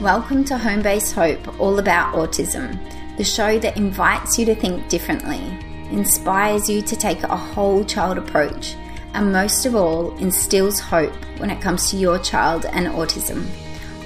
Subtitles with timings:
[0.00, 2.78] Welcome to Home Base Hope, all about autism,
[3.16, 5.40] the show that invites you to think differently,
[5.90, 8.76] inspires you to take a whole child approach,
[9.14, 13.44] and most of all, instills hope when it comes to your child and autism.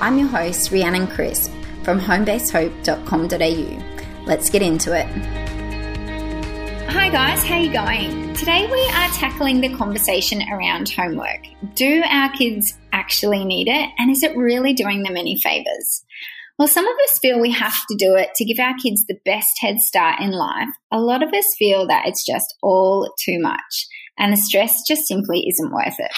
[0.00, 1.52] I'm your host, Rhiannon Crisp
[1.82, 4.24] from homebasehope.com.au.
[4.24, 5.41] Let's get into it.
[6.95, 8.34] Hi guys, how you going?
[8.34, 11.41] Today we are tackling the conversation around homework.
[11.74, 13.88] Do our kids actually need it?
[13.96, 16.05] And is it really doing them any favors?
[16.59, 19.18] Well, some of us feel we have to do it to give our kids the
[19.24, 20.68] best head start in life.
[20.91, 23.87] A lot of us feel that it's just all too much
[24.18, 26.12] and the stress just simply isn't worth it.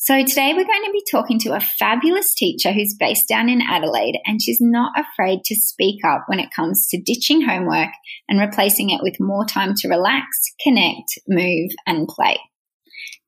[0.00, 3.60] So today we're going to be talking to a fabulous teacher who's based down in
[3.60, 7.90] Adelaide and she's not afraid to speak up when it comes to ditching homework
[8.28, 10.24] and replacing it with more time to relax,
[10.62, 12.38] connect, move and play.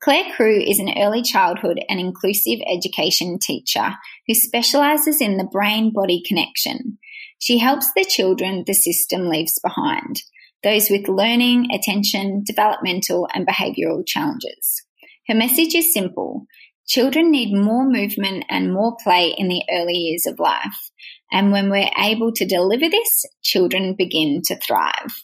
[0.01, 3.97] Claire Crew is an early childhood and inclusive education teacher
[4.29, 6.99] who specialises in the brain body connection.
[7.41, 10.23] She helps the children the system leaves behind,
[10.63, 14.85] those with learning, attention, developmental, and behavioural challenges.
[15.31, 16.47] Her message is simple
[16.89, 20.91] children need more movement and more play in the early years of life.
[21.31, 25.15] And when we're able to deliver this, children begin to thrive.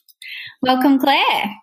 [0.62, 1.56] Welcome, Claire.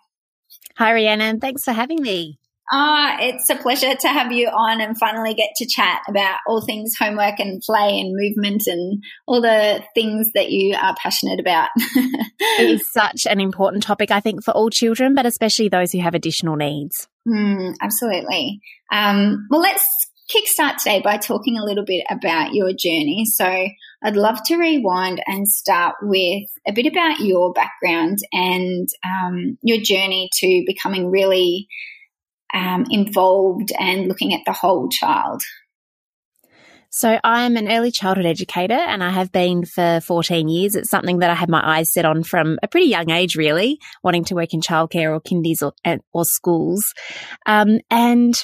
[0.76, 1.40] Hi, Rhiannon.
[1.40, 2.38] Thanks for having me.
[2.70, 6.60] Ah, it's a pleasure to have you on and finally get to chat about all
[6.60, 11.70] things homework and play and movement and all the things that you are passionate about.
[11.76, 16.00] it is such an important topic, I think, for all children, but especially those who
[16.00, 17.08] have additional needs.
[17.26, 18.60] Mm, absolutely.
[18.92, 19.84] Um, well, let's
[20.30, 23.24] kickstart today by talking a little bit about your journey.
[23.26, 23.68] So,
[24.02, 29.78] I'd love to rewind and start with a bit about your background and um, your
[29.78, 31.66] journey to becoming really
[32.54, 35.42] um, involved and looking at the whole child?
[36.96, 40.76] So, I'm an early childhood educator and I have been for 14 years.
[40.76, 43.80] It's something that I had my eyes set on from a pretty young age, really,
[44.04, 45.72] wanting to work in childcare or kindies or,
[46.12, 46.84] or schools.
[47.46, 48.34] Um, and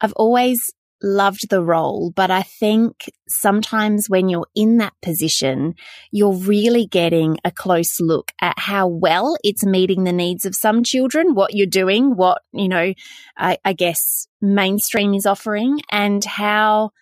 [0.00, 0.58] I've always
[1.02, 5.74] loved the role, but I think sometimes when you're in that position,
[6.10, 10.82] you're really getting a close look at how well it's meeting the needs of some
[10.82, 12.94] children, what you're doing, what, you know,
[13.36, 16.92] I, I guess mainstream is offering and how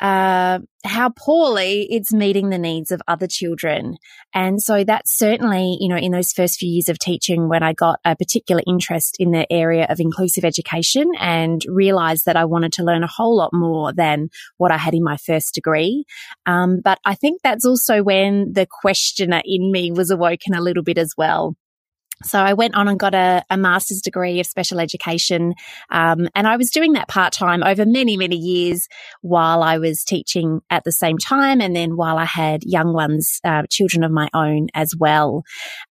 [0.00, 3.96] uh, how poorly it's meeting the needs of other children.
[4.34, 7.74] And so that's certainly, you know, in those first few years of teaching when I
[7.74, 12.72] got a particular interest in the area of inclusive education and realized that I wanted
[12.74, 16.04] to learn a whole lot more than what I had in my first degree.
[16.46, 20.82] Um, but I think that's also when the questioner in me was awoken a little
[20.82, 21.56] bit as well.
[22.22, 25.54] So I went on and got a, a master's degree of special education.
[25.90, 28.88] Um, and I was doing that part time over many, many years
[29.22, 31.60] while I was teaching at the same time.
[31.60, 35.44] And then while I had young ones, uh, children of my own as well.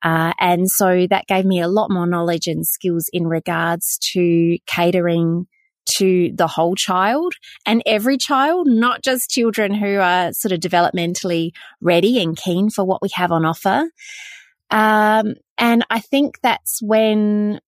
[0.04, 4.58] Uh, and so that gave me a lot more knowledge and skills in regards to
[4.68, 5.48] catering
[5.96, 7.34] to the whole child
[7.66, 12.84] and every child, not just children who are sort of developmentally ready and keen for
[12.84, 13.86] what we have on offer.
[14.70, 17.60] Um, and I think that's when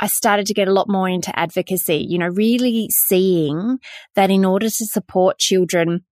[0.00, 3.78] I started to get a lot more into advocacy, you know, really seeing
[4.16, 6.04] that in order to support children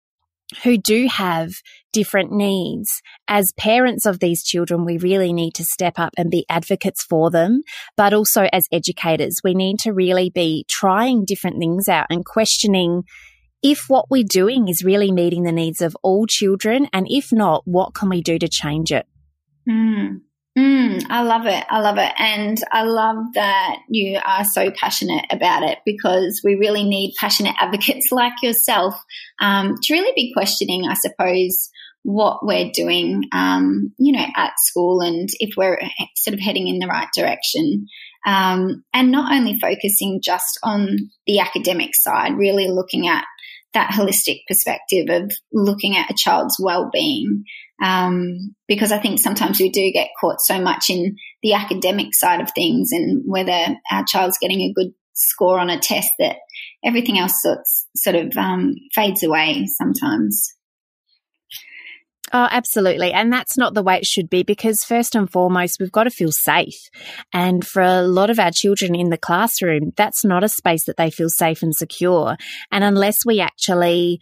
[0.62, 1.53] who do have
[1.93, 6.47] different needs, as parents of these children, we really need to step up and be
[6.49, 7.62] advocates for them.
[7.97, 13.05] But also as educators, we need to really be trying different things out and questioning
[13.62, 16.89] if what we're doing is really meeting the needs of all children.
[16.93, 19.06] And if not, what can we do to change it?
[19.69, 20.21] Mm.
[20.58, 21.64] Mm, I love it.
[21.70, 22.12] I love it.
[22.19, 27.54] And I love that you are so passionate about it because we really need passionate
[27.60, 28.94] advocates like yourself
[29.41, 31.70] um, to really be questioning, I suppose,
[32.02, 35.78] what we're doing, um, you know, at school and if we're
[36.16, 37.86] sort of heading in the right direction.
[38.26, 43.25] Um, and not only focusing just on the academic side, really looking at
[43.75, 47.44] that holistic perspective of looking at a child's well-being
[47.82, 52.40] um, because I think sometimes we do get caught so much in the academic side
[52.40, 56.36] of things and whether our child's getting a good score on a test that
[56.84, 57.34] everything else
[57.96, 60.54] sort of um, fades away sometimes.
[62.32, 63.12] Oh, absolutely.
[63.12, 66.10] And that's not the way it should be because first and foremost, we've got to
[66.10, 66.78] feel safe.
[67.32, 70.98] And for a lot of our children in the classroom, that's not a space that
[70.98, 72.36] they feel safe and secure.
[72.70, 74.20] And unless we actually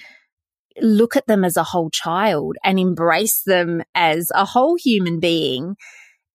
[0.80, 5.76] look at them as a whole child and embrace them as a whole human being,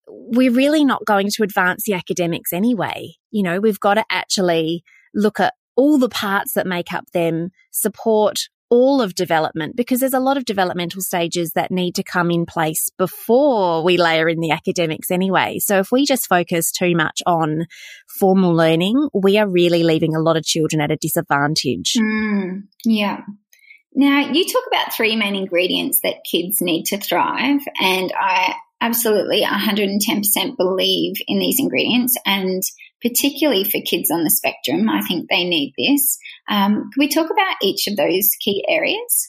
[0.08, 3.14] we're really not going to advance the academics anyway.
[3.32, 4.84] You know, we've got to actually
[5.14, 8.40] look at all the parts that make up them, support
[8.72, 12.46] all of development because there's a lot of developmental stages that need to come in
[12.46, 15.60] place before we layer in the academics anyway.
[15.60, 17.66] So if we just focus too much on
[18.08, 21.96] formal learning, we are really leaving a lot of children at a disadvantage.
[22.00, 23.20] Mm, yeah.
[23.94, 29.44] Now, you talk about three main ingredients that kids need to thrive, and I absolutely
[29.44, 32.18] 110% believe in these ingredients.
[32.26, 32.64] And
[33.02, 36.18] particularly for kids on the spectrum, I think they need this.
[36.50, 39.28] Um, can we talk about each of those key areas?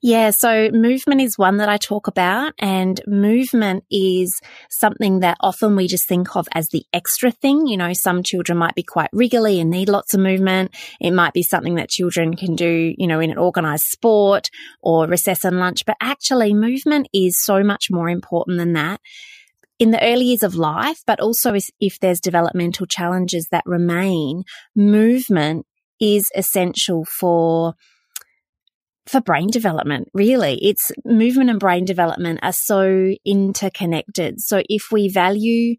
[0.00, 4.32] Yeah, so movement is one that I talk about, and movement is
[4.70, 7.66] something that often we just think of as the extra thing.
[7.66, 10.74] You know, some children might be quite wriggly and need lots of movement.
[11.00, 14.48] It might be something that children can do, you know, in an organized sport
[14.80, 19.00] or recess and lunch, but actually, movement is so much more important than that
[19.78, 24.44] in the early years of life, but also if there's developmental challenges that remain,
[24.76, 25.66] movement
[25.98, 27.74] is essential for
[29.10, 30.56] for brain development, really.
[30.62, 34.40] It's movement and brain development are so interconnected.
[34.40, 35.74] So if we value,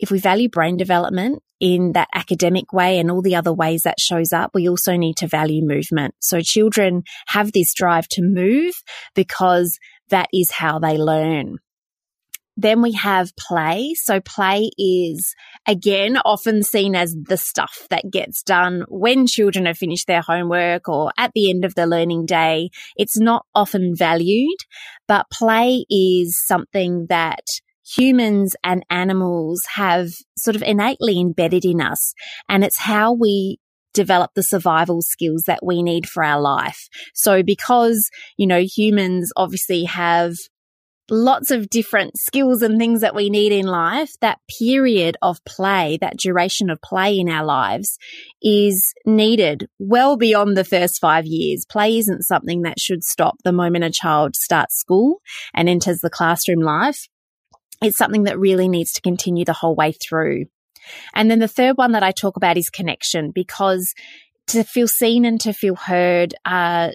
[0.00, 4.00] if we value brain development in that academic way and all the other ways that
[4.00, 6.14] shows up, we also need to value movement.
[6.20, 8.74] So children have this drive to move
[9.14, 11.58] because that is how they learn.
[12.56, 13.94] Then we have play.
[13.94, 15.34] So play is
[15.66, 20.88] again often seen as the stuff that gets done when children have finished their homework
[20.88, 22.70] or at the end of the learning day.
[22.96, 24.58] It's not often valued,
[25.08, 27.44] but play is something that
[27.96, 32.14] humans and animals have sort of innately embedded in us.
[32.48, 33.58] And it's how we
[33.92, 36.88] develop the survival skills that we need for our life.
[37.14, 40.34] So because, you know, humans obviously have
[41.10, 45.98] lots of different skills and things that we need in life, that period of play,
[46.00, 47.98] that duration of play in our lives
[48.42, 51.66] is needed well beyond the first five years.
[51.68, 55.20] Play isn't something that should stop the moment a child starts school
[55.54, 57.08] and enters the classroom life.
[57.82, 60.46] It's something that really needs to continue the whole way through.
[61.14, 63.94] And then the third one that I talk about is connection because
[64.48, 66.92] to feel seen and to feel heard are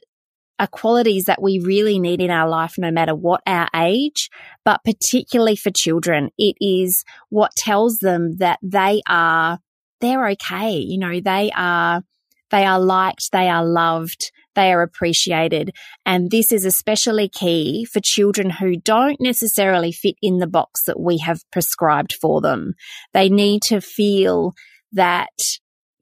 [0.60, 4.30] are qualities that we really need in our life, no matter what our age,
[4.64, 6.30] but particularly for children.
[6.38, 9.60] It is what tells them that they are,
[10.02, 10.78] they're okay.
[10.78, 12.04] You know, they are,
[12.52, 15.72] they are liked, they are loved, they are appreciated.
[16.06, 21.00] And this is especially key for children who don't necessarily fit in the box that
[21.00, 22.74] we have prescribed for them.
[23.14, 24.54] They need to feel
[24.94, 25.28] that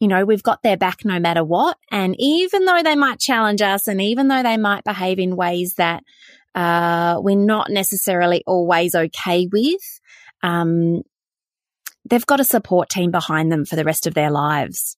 [0.03, 1.77] you know, we've got their back no matter what.
[1.89, 5.75] And even though they might challenge us and even though they might behave in ways
[5.77, 6.03] that
[6.53, 10.01] uh, we're not necessarily always okay with,
[10.43, 11.03] um,
[12.03, 14.97] they've got a support team behind them for the rest of their lives.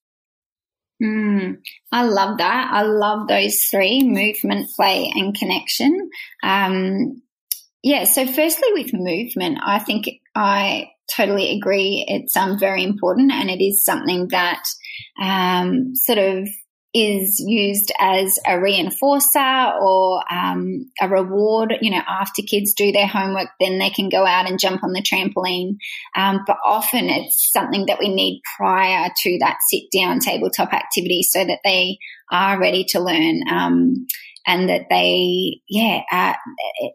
[1.03, 1.59] Mm,
[1.91, 2.71] I love that.
[2.73, 6.09] I love those three movement, play, and connection.
[6.41, 7.21] Um,
[7.83, 12.05] yeah, so firstly, with movement, I think I totally agree.
[12.07, 14.63] It's um, very important and it is something that
[15.21, 16.47] um, sort of
[16.95, 21.73] is used as a reinforcer or um, a reward.
[21.81, 24.93] You know, after kids do their homework, then they can go out and jump on
[24.93, 25.75] the trampoline.
[26.15, 31.21] Um, but often it's something that we need prior to that sit down tabletop activity
[31.23, 31.97] so that they
[32.31, 33.41] are ready to learn.
[33.51, 34.07] Um,
[34.47, 36.33] and that they, yeah, uh,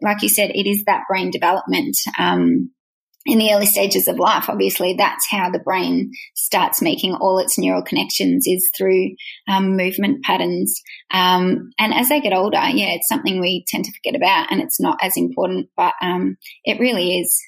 [0.01, 2.71] like you said, it is that brain development um,
[3.25, 7.57] in the early stages of life, obviously, that's how the brain starts making all its
[7.57, 9.11] neural connections is through
[9.47, 10.81] um, movement patterns.
[11.11, 14.61] Um, and as they get older, yeah, it's something we tend to forget about, and
[14.61, 17.39] it's not as important, but um, it really is.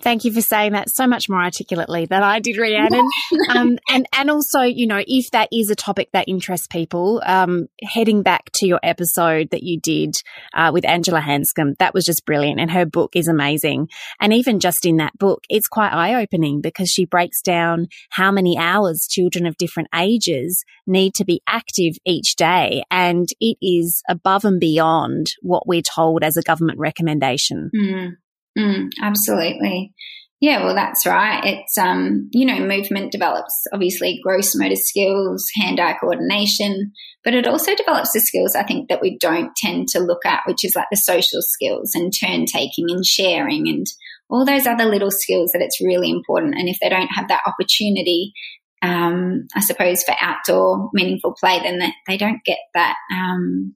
[0.00, 3.06] Thank you for saying that so much more articulately than I did, Rhiannon.
[3.50, 7.68] um, and and also, you know, if that is a topic that interests people, um,
[7.82, 10.14] heading back to your episode that you did
[10.54, 13.88] uh, with Angela Hanscom, that was just brilliant, and her book is amazing.
[14.20, 18.30] And even just in that book, it's quite eye opening because she breaks down how
[18.30, 24.02] many hours children of different ages need to be active each day, and it is
[24.08, 27.70] above and beyond what we're told as a government recommendation.
[27.74, 28.12] Mm.
[28.58, 29.92] Mm, absolutely.
[30.40, 31.44] Yeah, well, that's right.
[31.44, 36.92] It's, um, you know, movement develops obviously gross motor skills, hand eye coordination,
[37.24, 40.42] but it also develops the skills I think that we don't tend to look at,
[40.46, 43.86] which is like the social skills and turn taking and sharing and
[44.30, 46.54] all those other little skills that it's really important.
[46.56, 48.32] And if they don't have that opportunity,
[48.80, 53.74] um, I suppose, for outdoor meaningful play, then they, they don't get that, um,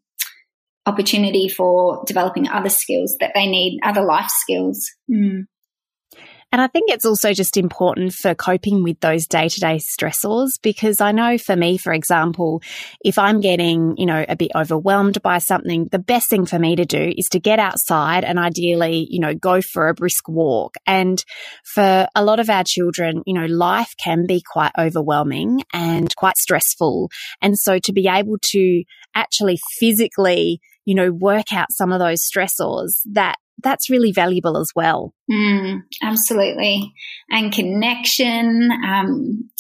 [0.87, 4.85] opportunity for developing other skills that they need, other life skills.
[5.11, 5.47] Mm.
[6.53, 10.51] And I think it's also just important for coping with those day to day stressors
[10.63, 12.61] because I know for me, for example,
[13.03, 16.77] if I'm getting, you know, a bit overwhelmed by something, the best thing for me
[16.77, 20.75] to do is to get outside and ideally, you know, go for a brisk walk.
[20.87, 21.25] And
[21.65, 26.37] for a lot of our children, you know, life can be quite overwhelming and quite
[26.37, 27.11] stressful.
[27.41, 28.85] And so to be able to
[29.15, 34.71] actually physically, you know, work out some of those stressors that that's really valuable as
[34.75, 35.15] well.
[35.31, 36.93] Mm, absolutely.
[37.31, 38.71] And connection.
[38.85, 39.51] Um,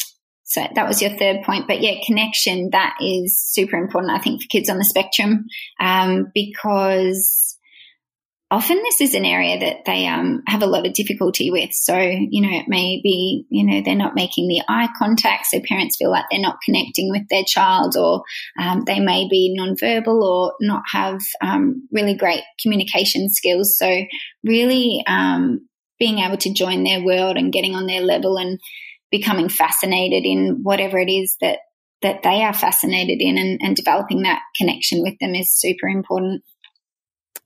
[0.42, 1.66] so that was your third point.
[1.66, 5.46] But yeah, connection, that is super important, I think, for kids on the spectrum
[5.80, 7.56] um, because
[8.52, 11.71] often this is an area that they um, have a lot of difficulty with.
[11.73, 15.59] So, you know, it may be, you know, they're not making the eye contact, so
[15.66, 18.23] parents feel like they're not connecting with their child, or
[18.61, 23.78] um, they may be nonverbal or not have um, really great communication skills.
[23.78, 24.02] So,
[24.44, 25.66] really um,
[25.99, 28.61] being able to join their world and getting on their level and
[29.11, 31.61] becoming fascinated in whatever it is that
[32.02, 36.42] that they are fascinated in and, and developing that connection with them is super important.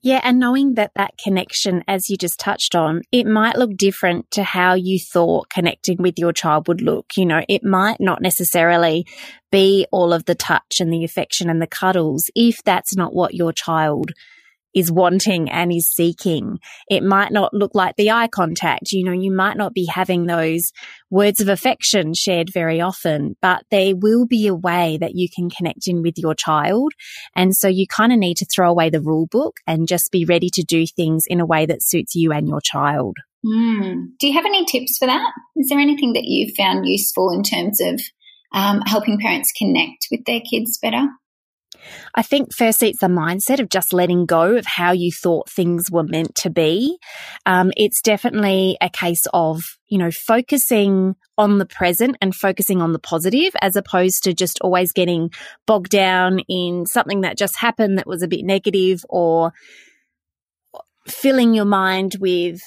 [0.07, 4.31] Yeah, and knowing that that connection, as you just touched on, it might look different
[4.31, 7.17] to how you thought connecting with your child would look.
[7.17, 9.05] You know, it might not necessarily
[9.51, 13.33] be all of the touch and the affection and the cuddles if that's not what
[13.33, 14.13] your child
[14.75, 16.59] is wanting and is seeking.
[16.89, 18.91] It might not look like the eye contact.
[18.91, 20.71] You know, you might not be having those
[21.09, 25.49] words of affection shared very often, but there will be a way that you can
[25.49, 26.93] connect in with your child.
[27.35, 30.25] And so you kind of need to throw away the rule book and just be
[30.25, 33.17] ready to do things in a way that suits you and your child.
[33.45, 34.17] Mm.
[34.19, 35.31] Do you have any tips for that?
[35.55, 38.01] Is there anything that you've found useful in terms of
[38.53, 41.07] um, helping parents connect with their kids better?
[42.15, 45.89] I think firstly, it's the mindset of just letting go of how you thought things
[45.91, 46.97] were meant to be.
[47.45, 52.93] Um, it's definitely a case of, you know, focusing on the present and focusing on
[52.93, 55.31] the positive as opposed to just always getting
[55.65, 59.53] bogged down in something that just happened that was a bit negative or
[61.07, 62.59] filling your mind with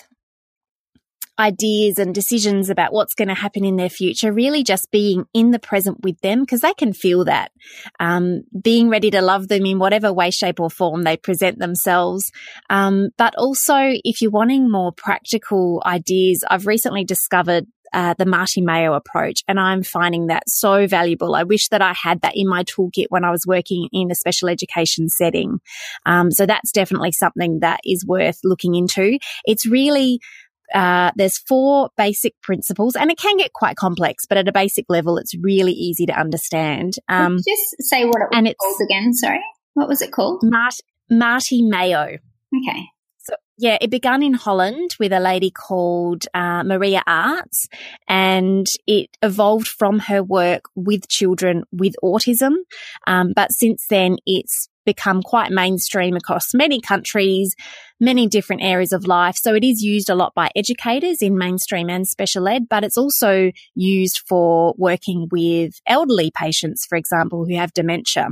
[1.41, 5.51] ideas and decisions about what's going to happen in their future, really just being in
[5.51, 7.51] the present with them because they can feel that.
[7.99, 12.31] Um, being ready to love them in whatever way, shape, or form they present themselves.
[12.69, 18.59] Um, but also, if you're wanting more practical ideas, I've recently discovered uh, the Marte
[18.59, 21.35] Meo approach, and I'm finding that so valuable.
[21.35, 24.15] I wish that I had that in my toolkit when I was working in a
[24.15, 25.59] special education setting.
[26.07, 29.19] Um, so that's definitely something that is worth looking into.
[29.45, 30.21] It's really
[30.75, 34.87] uh, there's four basic principles, and it can get quite complex, but at a basic
[34.89, 36.95] level, it's really easy to understand.
[37.09, 39.13] Um, just say what it was and it's, called again.
[39.15, 39.43] Sorry,
[39.75, 40.41] what was it called?
[40.43, 42.03] Mart- Marte Meo.
[42.05, 42.87] Okay.
[43.61, 47.69] Yeah, it began in Holland with a lady called uh, Maria Aarts,
[48.09, 52.55] and it evolved from her work with children with autism.
[53.07, 57.55] Um, but since then, it's become quite mainstream across many countries,
[58.01, 59.37] many different areas of life.
[59.37, 62.97] So it is used a lot by educators in mainstream and special ed, but it's
[62.97, 68.29] also used for working with elderly patients, for example, who have dementia.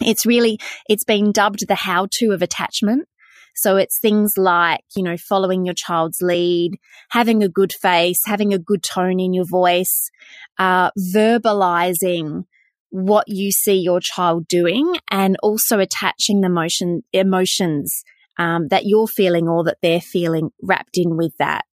[0.00, 3.08] It's really, it's been dubbed the how to of attachment.
[3.54, 6.78] So it's things like, you know, following your child's lead,
[7.10, 10.10] having a good face, having a good tone in your voice,
[10.58, 12.44] uh, verbalizing
[12.90, 18.04] what you see your child doing and also attaching the motion, emotions
[18.38, 21.64] um, that you're feeling or that they're feeling wrapped in with that.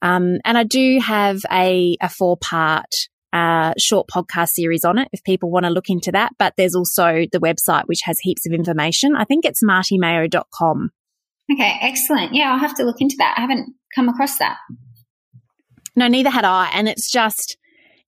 [0.00, 2.90] Um, and I do have a, a four part
[3.32, 6.32] uh, short podcast series on it if people want to look into that.
[6.38, 9.14] But there's also the website, which has heaps of information.
[9.16, 10.90] I think it's martemeo.com.
[11.50, 12.34] Okay, excellent.
[12.34, 13.34] Yeah, I'll have to look into that.
[13.36, 14.56] I haven't come across that.
[15.96, 16.70] No, neither had I.
[16.72, 17.56] And it's just,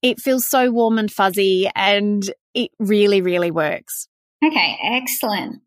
[0.03, 2.23] it feels so warm and fuzzy and
[2.55, 4.09] it really, really works.
[4.45, 5.63] Okay, excellent.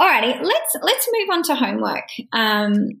[0.00, 2.08] Alrighty, let's let's move on to homework.
[2.32, 3.00] Um,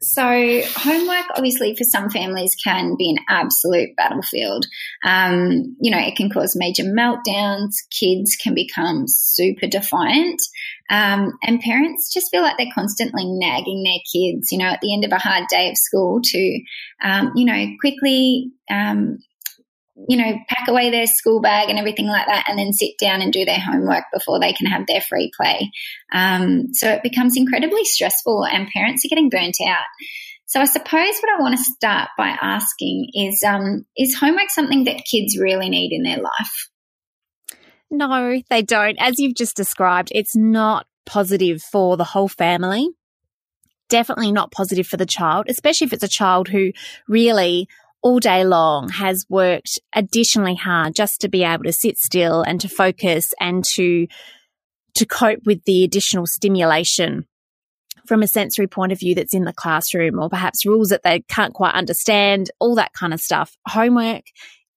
[0.00, 4.64] so homework, obviously, for some families can be an absolute battlefield.
[5.04, 7.72] Um, you know, it can cause major meltdowns.
[7.90, 10.40] Kids can become super defiant,
[10.88, 14.52] um, and parents just feel like they're constantly nagging their kids.
[14.52, 16.60] You know, at the end of a hard day of school, to
[17.02, 19.18] um, you know quickly um,
[20.06, 23.20] you know, pack away their school bag and everything like that, and then sit down
[23.20, 25.70] and do their homework before they can have their free play.
[26.12, 29.84] Um, so it becomes incredibly stressful, and parents are getting burnt out.
[30.46, 34.84] So I suppose what I want to start by asking is: um, Is homework something
[34.84, 36.70] that kids really need in their life?
[37.90, 38.96] No, they don't.
[39.00, 42.88] As you've just described, it's not positive for the whole family.
[43.88, 46.72] definitely not positive for the child, especially if it's a child who
[47.08, 47.68] really
[48.02, 52.60] all day long has worked additionally hard just to be able to sit still and
[52.60, 54.06] to focus and to
[54.94, 57.26] to cope with the additional stimulation
[58.06, 61.20] from a sensory point of view that's in the classroom or perhaps rules that they
[61.28, 63.56] can't quite understand, all that kind of stuff.
[63.68, 64.24] Homework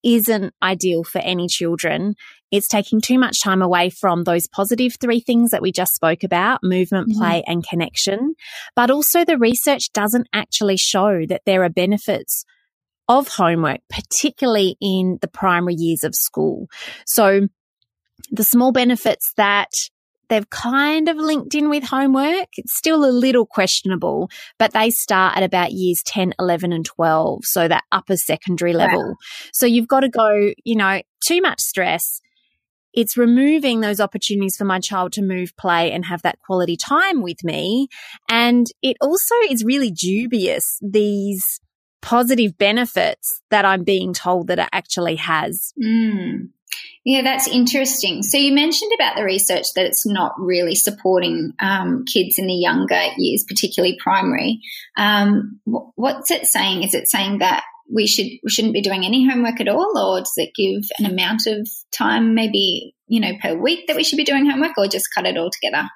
[0.03, 2.15] isn't ideal for any children.
[2.51, 6.23] It's taking too much time away from those positive three things that we just spoke
[6.23, 7.19] about movement, mm-hmm.
[7.19, 8.35] play, and connection.
[8.75, 12.43] But also, the research doesn't actually show that there are benefits
[13.17, 16.67] of homework, particularly in the primary years of school.
[17.05, 17.47] So,
[18.31, 19.69] the small benefits that
[20.31, 22.47] they've kind of linked in with homework.
[22.55, 27.41] It's still a little questionable, but they start at about years 10, 11, and 12.
[27.43, 29.09] So that upper secondary level.
[29.09, 29.15] Wow.
[29.53, 32.21] So you've got to go, you know, too much stress.
[32.93, 37.21] It's removing those opportunities for my child to move, play, and have that quality time
[37.21, 37.89] with me.
[38.29, 41.59] And it also is really dubious, these
[42.01, 45.73] positive benefits that I'm being told that it actually has.
[45.81, 46.49] Mm.
[47.03, 48.21] Yeah, that's interesting.
[48.21, 52.53] So you mentioned about the research that it's not really supporting um, kids in the
[52.53, 54.59] younger years, particularly primary.
[54.97, 56.83] Um, what's it saying?
[56.83, 60.19] Is it saying that we should we shouldn't be doing any homework at all, or
[60.19, 64.17] does it give an amount of time, maybe you know, per week that we should
[64.17, 65.87] be doing homework, or just cut it all together?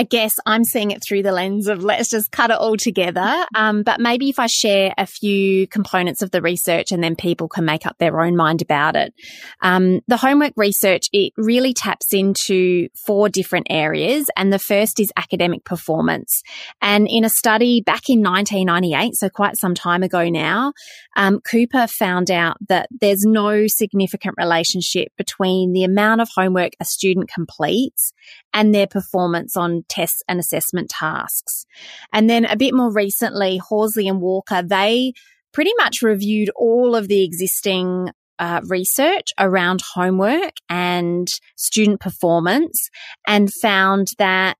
[0.00, 3.44] I guess I'm seeing it through the lens of let's just cut it all together.
[3.54, 7.48] Um, but maybe if I share a few components of the research and then people
[7.48, 9.12] can make up their own mind about it.
[9.60, 14.24] Um, the homework research, it really taps into four different areas.
[14.38, 16.40] And the first is academic performance.
[16.80, 20.72] And in a study back in 1998, so quite some time ago now,
[21.16, 26.84] um, Cooper found out that there's no significant relationship between the amount of homework a
[26.84, 28.12] student completes
[28.52, 31.66] and their performance on tests and assessment tasks.
[32.12, 35.12] And then a bit more recently, Horsley and Walker, they
[35.52, 42.88] pretty much reviewed all of the existing uh, research around homework and student performance
[43.26, 44.56] and found that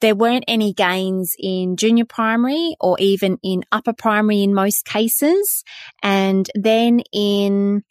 [0.00, 5.64] there weren't any gains in junior primary or even in upper primary in most cases.
[6.02, 7.82] And then in,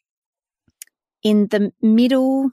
[1.23, 2.51] in the middle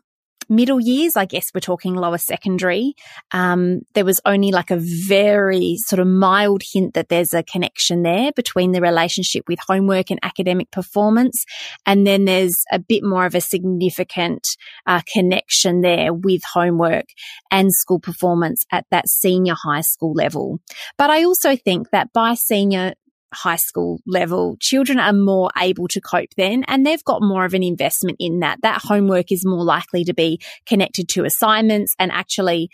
[0.49, 2.95] middle years, I guess we're talking lower secondary,
[3.33, 8.03] um, there was only like a very sort of mild hint that there's a connection
[8.03, 11.45] there between the relationship with homework and academic performance.
[11.85, 14.47] And then there's a bit more of a significant
[14.87, 17.07] uh, connection there with homework
[17.51, 20.61] and school performance at that senior high school level.
[20.99, 22.95] But I also think that by senior
[23.35, 27.55] high school level, children are more able to cope then and they've got more of
[27.55, 28.59] an investment in that.
[28.63, 32.71] That homework is more likely to be connected to assignments and actually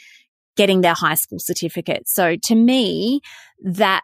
[0.57, 2.03] getting their high school certificate.
[2.07, 3.21] So to me,
[3.63, 4.03] that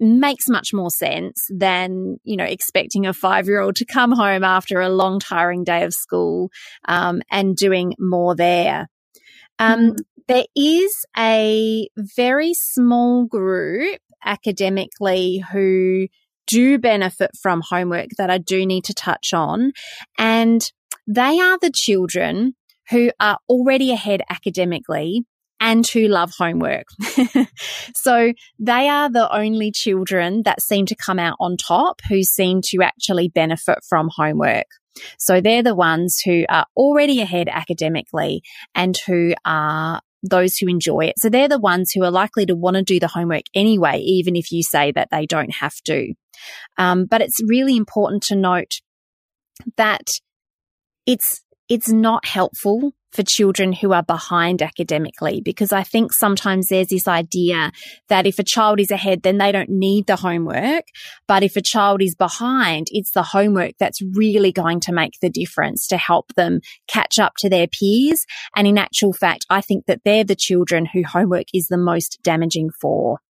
[0.00, 4.44] makes much more sense than you know expecting a five year old to come home
[4.44, 6.50] after a long tiring day of school
[6.86, 8.88] um, and doing more there
[9.58, 9.98] um, mm.
[10.28, 16.08] there is a very small group academically who
[16.46, 19.72] do benefit from homework that I do need to touch on.
[20.18, 20.62] And
[21.06, 22.54] they are the children
[22.90, 25.24] who are already ahead academically
[25.60, 26.86] and who love homework.
[27.96, 32.60] so they are the only children that seem to come out on top who seem
[32.70, 34.66] to actually benefit from homework.
[35.18, 38.42] So they're the ones who are already ahead academically
[38.74, 41.14] and who are those who enjoy it.
[41.18, 44.36] So they're the ones who are likely to want to do the homework anyway, even
[44.36, 46.12] if you say that they don't have to.
[46.76, 48.80] Um, but it's really important to note
[49.76, 50.06] that
[51.06, 56.88] it's it's not helpful for children who are behind academically because I think sometimes there's
[56.88, 57.72] this idea
[58.08, 60.84] that if a child is ahead, then they don't need the homework.
[61.26, 65.30] But if a child is behind, it's the homework that's really going to make the
[65.30, 68.24] difference to help them catch up to their peers.
[68.56, 72.18] And in actual fact, I think that they're the children who homework is the most
[72.22, 73.20] damaging for.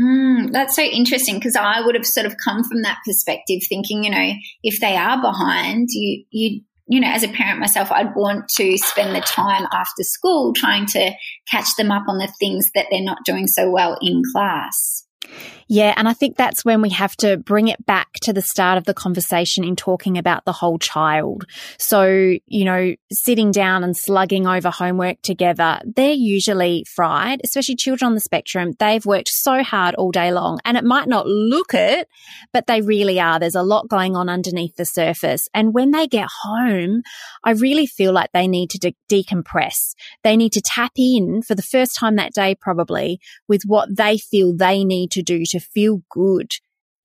[0.00, 4.04] Mm, that's so interesting because I would have sort of come from that perspective, thinking,
[4.04, 8.16] you know, if they are behind, you you you know, as a parent myself, I'd
[8.16, 11.12] want to spend the time after school trying to
[11.48, 15.06] catch them up on the things that they're not doing so well in class.
[15.72, 18.76] Yeah, and I think that's when we have to bring it back to the start
[18.76, 21.44] of the conversation in talking about the whole child.
[21.78, 28.08] So, you know, sitting down and slugging over homework together, they're usually fried, especially children
[28.08, 28.72] on the spectrum.
[28.80, 32.08] They've worked so hard all day long and it might not look it,
[32.52, 33.38] but they really are.
[33.38, 35.46] There's a lot going on underneath the surface.
[35.54, 37.02] And when they get home,
[37.44, 39.94] I really feel like they need to de- decompress.
[40.24, 44.18] They need to tap in for the first time that day, probably with what they
[44.18, 46.50] feel they need to do to feel good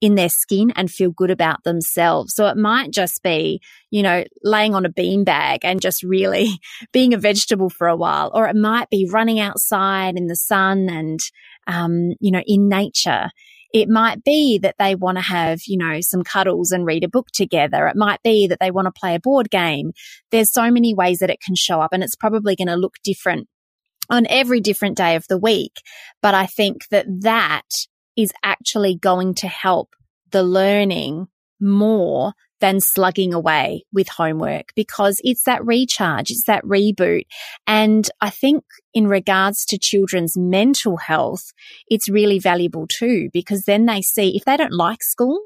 [0.00, 2.34] in their skin and feel good about themselves.
[2.34, 6.60] So it might just be, you know, laying on a beanbag and just really
[6.92, 10.88] being a vegetable for a while, or it might be running outside in the sun
[10.90, 11.18] and,
[11.66, 13.30] um, you know, in nature.
[13.72, 17.08] It might be that they want to have, you know, some cuddles and read a
[17.08, 17.86] book together.
[17.86, 19.92] It might be that they want to play a board game.
[20.30, 22.94] There's so many ways that it can show up and it's probably going to look
[23.02, 23.48] different
[24.08, 25.72] on every different day of the week.
[26.22, 27.64] But I think that that
[28.16, 29.94] is actually going to help
[30.30, 31.28] the learning
[31.60, 37.24] more than slugging away with homework because it's that recharge, it's that reboot.
[37.66, 41.52] And I think in regards to children's mental health,
[41.88, 45.38] it's really valuable too, because then they see if they don't like school,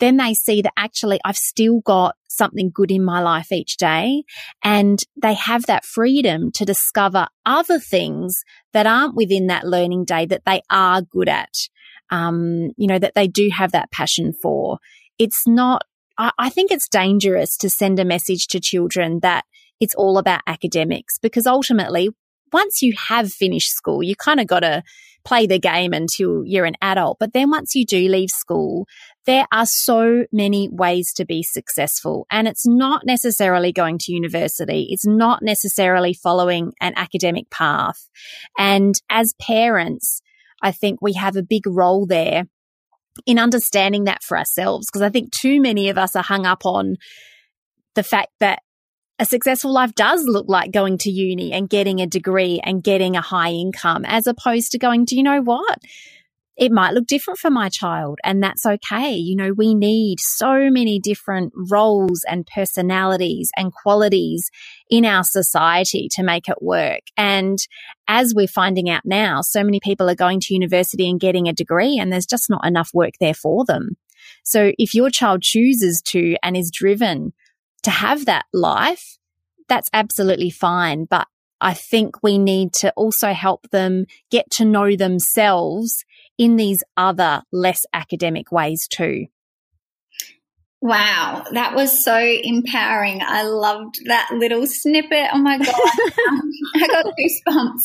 [0.00, 4.24] then they see that actually I've still got something good in my life each day.
[4.62, 10.26] And they have that freedom to discover other things that aren't within that learning day
[10.26, 11.52] that they are good at
[12.14, 14.78] um, you know, that they do have that passion for.
[15.18, 15.82] It's not,
[16.16, 19.44] I, I think it's dangerous to send a message to children that
[19.80, 22.10] it's all about academics because ultimately,
[22.52, 24.84] once you have finished school, you kind of got to
[25.24, 27.16] play the game until you're an adult.
[27.18, 28.86] But then once you do leave school,
[29.26, 32.26] there are so many ways to be successful.
[32.30, 34.86] And it's not necessarily going to university.
[34.90, 38.08] It's not necessarily following an academic path.
[38.56, 40.20] And as parents,
[40.64, 42.46] I think we have a big role there
[43.26, 44.88] in understanding that for ourselves.
[44.90, 46.96] Because I think too many of us are hung up on
[47.94, 48.60] the fact that
[49.18, 53.14] a successful life does look like going to uni and getting a degree and getting
[53.14, 55.78] a high income, as opposed to going, do you know what?
[56.56, 59.14] It might look different for my child and that's okay.
[59.14, 64.50] You know, we need so many different roles and personalities and qualities
[64.88, 67.00] in our society to make it work.
[67.16, 67.58] And
[68.06, 71.52] as we're finding out now, so many people are going to university and getting a
[71.52, 73.96] degree and there's just not enough work there for them.
[74.44, 77.32] So if your child chooses to and is driven
[77.82, 79.18] to have that life,
[79.68, 81.06] that's absolutely fine.
[81.06, 81.26] But
[81.60, 86.04] I think we need to also help them get to know themselves
[86.38, 89.26] in these other less academic ways too.
[90.84, 93.20] Wow, that was so empowering.
[93.22, 95.30] I loved that little snippet.
[95.32, 95.68] Oh my God,
[96.28, 97.80] um, I got goosebumps.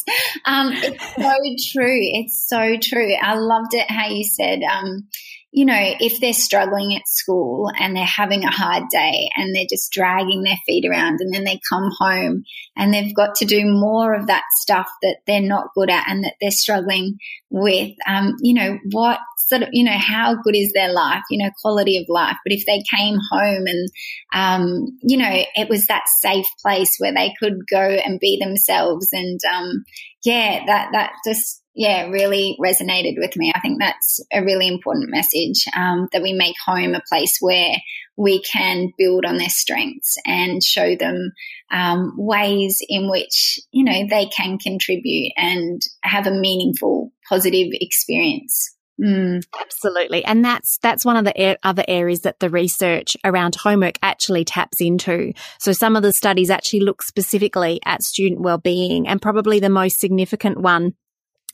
[0.46, 1.98] Um, it's so true.
[1.98, 3.14] It's so true.
[3.16, 5.08] I loved it how you said, um,
[5.52, 9.66] you know, if they're struggling at school and they're having a hard day and they're
[9.68, 12.44] just dragging their feet around and then they come home
[12.76, 16.24] and they've got to do more of that stuff that they're not good at and
[16.24, 17.18] that they're struggling
[17.50, 21.44] with, um, you know, what sort of, you know, how good is their life, you
[21.44, 22.38] know, quality of life.
[22.46, 23.90] But if they came home and,
[24.32, 29.10] um, you know, it was that safe place where they could go and be themselves
[29.14, 29.84] and, um,
[30.24, 33.54] yeah, that, that just, yeah, really resonated with me.
[33.56, 37.72] I think that's a really important message um, that we make home a place where
[38.18, 41.32] we can build on their strengths and show them
[41.72, 48.76] um, ways in which you know they can contribute and have a meaningful, positive experience.
[49.02, 50.26] Mm, absolutely.
[50.26, 54.82] And that's, that's one of the other areas that the research around homework actually taps
[54.82, 55.32] into.
[55.58, 60.00] So some of the studies actually look specifically at student well-being and probably the most
[60.00, 60.96] significant one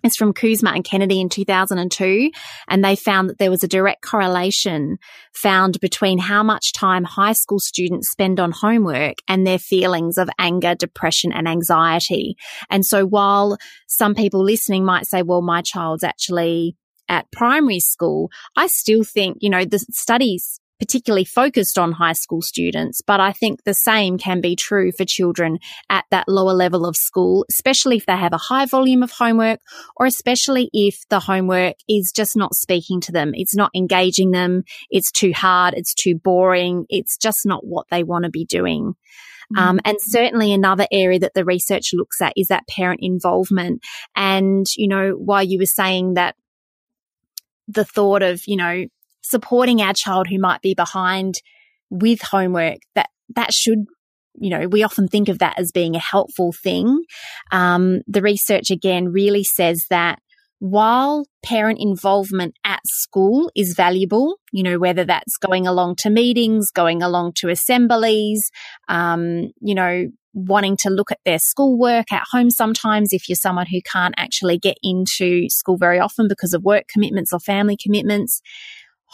[0.05, 2.31] is from Kouzma and Kennedy in 2002.
[2.67, 4.97] And they found that there was a direct correlation
[5.33, 10.29] found between how much time high school students spend on homework and their feelings of
[10.39, 12.35] anger, depression, and anxiety.
[12.69, 16.75] And so while some people listening might say, well, my child's actually
[17.09, 22.41] at primary school, I still think, you know, the studies particularly focused on high school
[22.41, 25.59] students, but I think the same can be true for children
[25.89, 29.59] at that lower level of school, especially if they have a high volume of homework
[29.95, 33.31] or especially if the homework is just not speaking to them.
[33.33, 34.63] It's not engaging them.
[34.89, 35.73] It's too hard.
[35.75, 36.85] It's too boring.
[36.89, 38.95] It's just not what they want to be doing.
[39.53, 39.57] Mm-hmm.
[39.57, 43.81] Um, and certainly another area that the research looks at is that parent involvement.
[44.15, 46.35] And, you know, while you were saying that
[47.67, 48.85] the thought of, you know,
[49.29, 51.35] supporting our child who might be behind
[51.89, 53.85] with homework that that should
[54.35, 57.03] you know we often think of that as being a helpful thing
[57.51, 60.19] um, the research again really says that
[60.59, 66.71] while parent involvement at school is valuable, you know, whether that's going along to meetings,
[66.73, 68.41] going along to assemblies,
[68.87, 73.65] um, you know, wanting to look at their schoolwork at home sometimes if you're someone
[73.67, 78.41] who can't actually get into school very often because of work commitments or family commitments.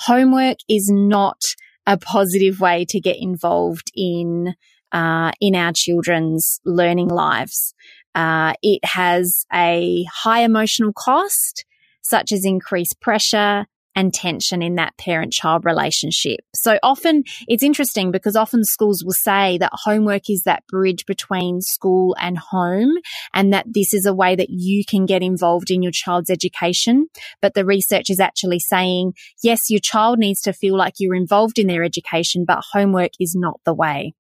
[0.06, 1.42] Homework is not
[1.86, 4.56] a positive way to get involved in
[4.92, 7.74] uh, in our children's learning lives.
[8.14, 11.66] Uh, it has a high emotional cost,
[12.02, 16.40] such as increased pressure, and tension in that parent child relationship.
[16.56, 21.62] So often it's interesting because often schools will say that homework is that bridge between
[21.62, 22.94] school and home
[23.34, 27.08] and that this is a way that you can get involved in your child's education.
[27.42, 31.60] But the research is actually saying, yes, your child needs to feel like you're involved
[31.60, 34.14] in their education, but homework is not the way.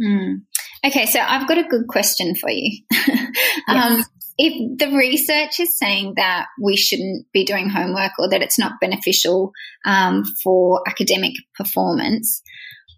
[0.00, 0.42] Mm.
[0.84, 2.82] Okay, so I've got a good question for you.
[3.68, 4.02] um,
[4.42, 8.80] if the research is saying that we shouldn't be doing homework or that it's not
[8.80, 9.52] beneficial
[9.84, 12.42] um, for academic performance,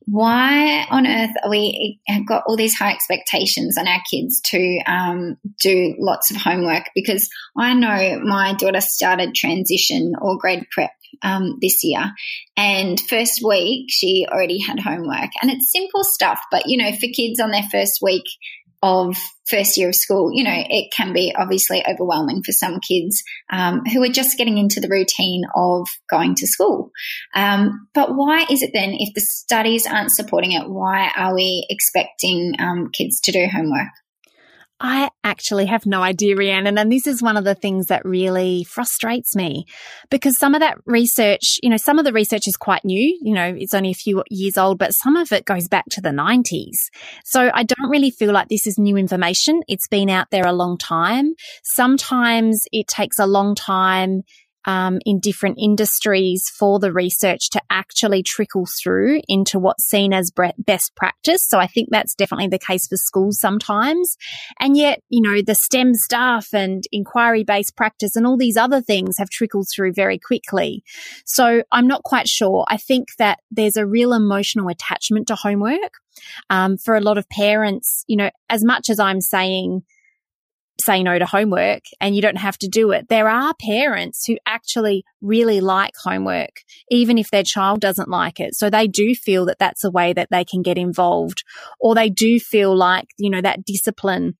[0.06, 4.80] why on earth are we have got all these high expectations on our kids to
[4.86, 6.84] um, do lots of homework?
[6.94, 12.12] Because I know my daughter started transition or grade prep um, this year,
[12.56, 16.40] and first week she already had homework, and it's simple stuff.
[16.52, 18.24] But you know, for kids on their first week,
[18.82, 19.16] of
[19.48, 23.84] first year of school, you know, it can be obviously overwhelming for some kids um,
[23.92, 26.90] who are just getting into the routine of going to school.
[27.34, 31.66] Um, but why is it then, if the studies aren't supporting it, why are we
[31.70, 33.88] expecting um, kids to do homework?
[34.84, 36.76] I actually have no idea, Rhiannon.
[36.76, 39.64] And this is one of the things that really frustrates me
[40.10, 43.16] because some of that research, you know, some of the research is quite new.
[43.22, 46.00] You know, it's only a few years old, but some of it goes back to
[46.00, 46.74] the 90s.
[47.24, 49.62] So I don't really feel like this is new information.
[49.68, 51.34] It's been out there a long time.
[51.62, 54.22] Sometimes it takes a long time
[54.64, 60.32] um, in different industries for the research to actually trickle through into what's seen as
[60.58, 61.40] best practice.
[61.46, 64.16] So I think that's definitely the case for schools sometimes.
[64.60, 68.80] And yet, you know, the STEM stuff and inquiry based practice and all these other
[68.80, 70.84] things have trickled through very quickly.
[71.24, 72.64] So I'm not quite sure.
[72.68, 75.92] I think that there's a real emotional attachment to homework.
[76.50, 79.82] Um, for a lot of parents, you know, as much as I'm saying,
[80.82, 83.08] say no to homework and you don't have to do it.
[83.08, 88.54] There are parents who actually really like homework, even if their child doesn't like it.
[88.54, 91.44] So they do feel that that's a way that they can get involved
[91.80, 94.36] or they do feel like, you know, that discipline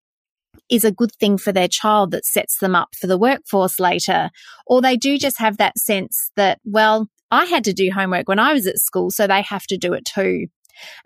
[0.70, 4.30] is a good thing for their child that sets them up for the workforce later.
[4.66, 8.38] Or they do just have that sense that, well, I had to do homework when
[8.38, 10.46] I was at school, so they have to do it too.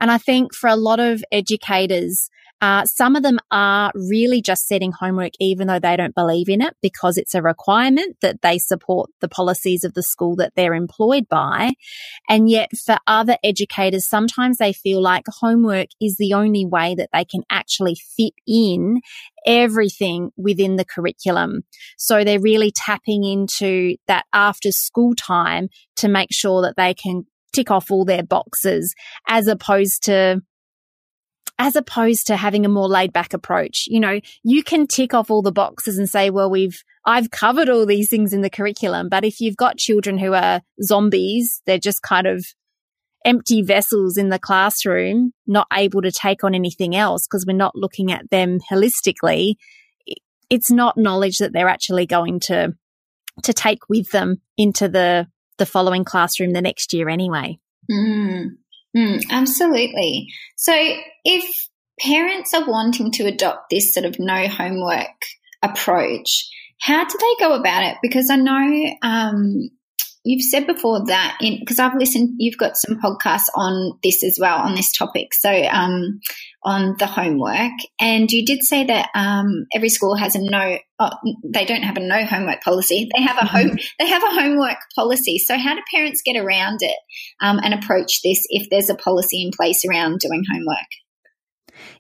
[0.00, 2.28] And I think for a lot of educators,
[2.60, 6.62] uh, some of them are really just setting homework even though they don't believe in
[6.62, 10.74] it because it's a requirement that they support the policies of the school that they're
[10.74, 11.72] employed by.
[12.28, 17.10] And yet for other educators, sometimes they feel like homework is the only way that
[17.12, 19.00] they can actually fit in
[19.46, 21.62] everything within the curriculum.
[21.98, 27.26] So they're really tapping into that after school time to make sure that they can
[27.54, 28.94] tick off all their boxes
[29.28, 30.42] as opposed to
[31.58, 33.84] as opposed to having a more laid back approach.
[33.86, 37.68] You know, you can tick off all the boxes and say, well, we've, I've covered
[37.68, 39.08] all these things in the curriculum.
[39.08, 42.44] But if you've got children who are zombies, they're just kind of
[43.24, 47.74] empty vessels in the classroom, not able to take on anything else because we're not
[47.74, 49.54] looking at them holistically.
[50.48, 52.74] It's not knowledge that they're actually going to,
[53.42, 57.58] to take with them into the, the following classroom the next year anyway.
[57.90, 58.50] Mm.
[58.96, 60.28] Mm, absolutely.
[60.56, 60.74] So,
[61.24, 61.68] if
[62.00, 65.22] parents are wanting to adopt this sort of no homework
[65.62, 66.48] approach,
[66.80, 67.96] how do they go about it?
[68.02, 69.70] Because I know um,
[70.26, 74.58] you've said before that because I've listened, you've got some podcasts on this as well
[74.58, 75.28] on this topic.
[75.32, 76.20] So um,
[76.64, 80.78] on the homework, and you did say that um, every school has a no.
[80.98, 81.10] Oh,
[81.44, 83.08] they don't have a no homework policy.
[83.14, 83.68] They have a home.
[83.68, 83.76] Mm-hmm.
[84.00, 85.38] They have a homework policy.
[85.38, 86.96] So how do parents get around it
[87.40, 91.05] um, and approach this if there's a policy in place around doing homework?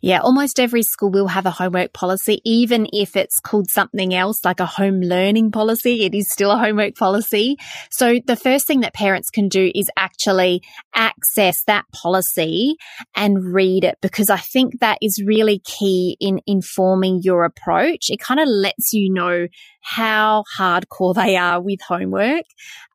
[0.00, 4.44] Yeah, almost every school will have a homework policy, even if it's called something else
[4.44, 6.04] like a home learning policy.
[6.04, 7.56] It is still a homework policy.
[7.90, 10.62] So the first thing that parents can do is actually
[10.94, 12.76] access that policy
[13.14, 18.06] and read it because I think that is really key in informing your approach.
[18.08, 19.46] It kind of lets you know
[19.86, 22.42] how hardcore they are with homework.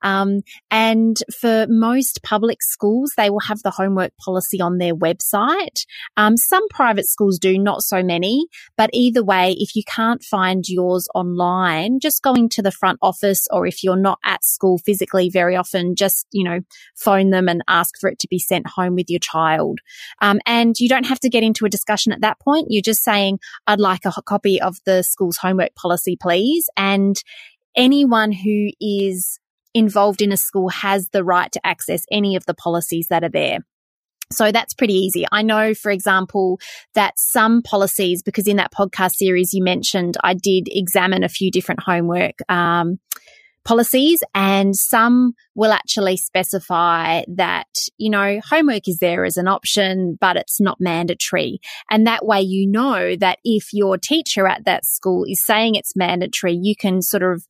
[0.02, 5.86] Um, and for most public schools, they will have the homework policy on their website.
[6.18, 10.68] Um, some private schools do, not so many, but either way, if you can't find
[10.68, 15.30] yours online, just going to the front office or if you're not at school physically
[15.30, 16.60] very often, just, you know,
[16.96, 19.80] phone them and ask for it to be sent home with your child.
[20.22, 22.68] Um, and you don't have to get into a discussion at that point.
[22.70, 26.68] You're just saying, I'd like a copy of the school's homework policy, please.
[26.82, 27.16] And
[27.76, 29.40] anyone who is
[29.76, 33.30] involved in a school has the right to access any of the policies that are
[33.30, 33.60] there.
[34.32, 35.26] So that's pretty easy.
[35.32, 36.60] I know, for example,
[36.96, 41.52] that some policies, because in that podcast series you mentioned, I did examine a few
[41.52, 43.00] different homework um,
[43.64, 50.18] policies, and some will actually specify that, you know, homework is there as an option,
[50.20, 51.60] but it's not mandatory.
[51.90, 55.96] And that way you know that if your teacher at that school is saying it's
[55.96, 57.46] mandatory, you can sort of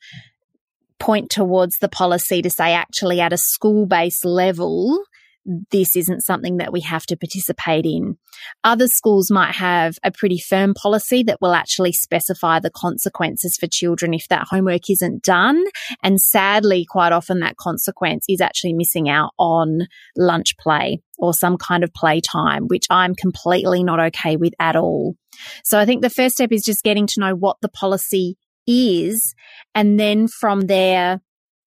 [0.99, 5.03] point towards the policy to say, actually, at a school based level,
[5.45, 8.17] this isn't something that we have to participate in.
[8.63, 13.67] Other schools might have a pretty firm policy that will actually specify the consequences for
[13.67, 15.63] children if that homework isn't done.
[16.03, 21.57] And sadly, quite often that consequence is actually missing out on lunch play or some
[21.57, 25.15] kind of playtime, which I'm completely not okay with at all.
[25.63, 29.33] So I think the first step is just getting to know what the policy is.
[29.73, 31.21] And then from there,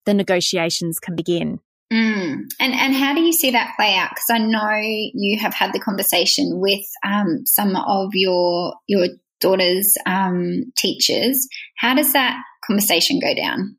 [0.06, 1.60] the negotiations can begin.
[1.94, 2.46] Mm.
[2.59, 4.11] And and how do you see that play out?
[4.11, 4.68] Because I know
[5.14, 9.09] you have had the conversation with um, some of your your
[9.40, 11.46] daughter's um, teachers.
[11.76, 13.76] How does that conversation go down?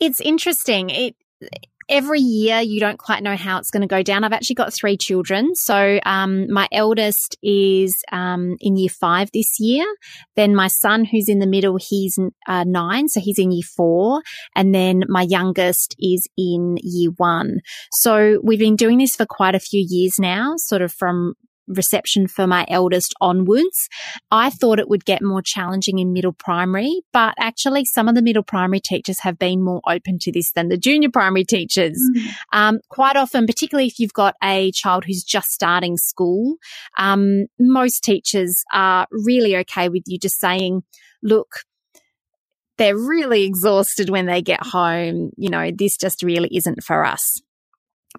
[0.00, 0.90] It's interesting.
[0.90, 1.14] It
[1.90, 4.24] every year you don't quite know how it's going to go down.
[4.24, 5.54] I've actually got three children.
[5.54, 9.84] So um, my eldest is um, in year five this year.
[10.36, 13.08] Then my son, who's in the middle, he's uh, nine.
[13.08, 14.22] So he's in year four.
[14.54, 17.58] And then my youngest is in year one.
[17.92, 21.34] So we've been doing this for quite a few years now, sort of from
[21.74, 23.88] reception for my eldest onwards.
[24.30, 28.22] I thought it would get more challenging in middle primary, but actually some of the
[28.22, 31.98] middle primary teachers have been more open to this than the junior primary teachers.
[32.16, 32.28] Mm.
[32.52, 36.56] Um, quite often, particularly if you've got a child who's just starting school,
[36.98, 40.82] um, most teachers are really okay with you just saying,
[41.22, 41.48] look,
[42.78, 45.30] they're really exhausted when they get home.
[45.36, 47.42] You know, this just really isn't for us.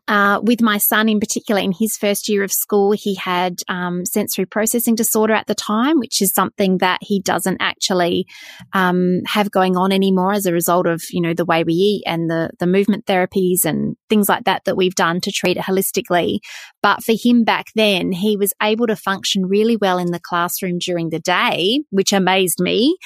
[0.07, 4.03] Uh, with my son in particular, in his first year of school, he had um,
[4.05, 8.25] sensory processing disorder at the time, which is something that he doesn't actually
[8.73, 12.03] um, have going on anymore as a result of you know the way we eat
[12.05, 15.63] and the the movement therapies and things like that that we've done to treat it
[15.63, 16.39] holistically.
[16.81, 20.79] But for him back then, he was able to function really well in the classroom
[20.79, 22.97] during the day, which amazed me.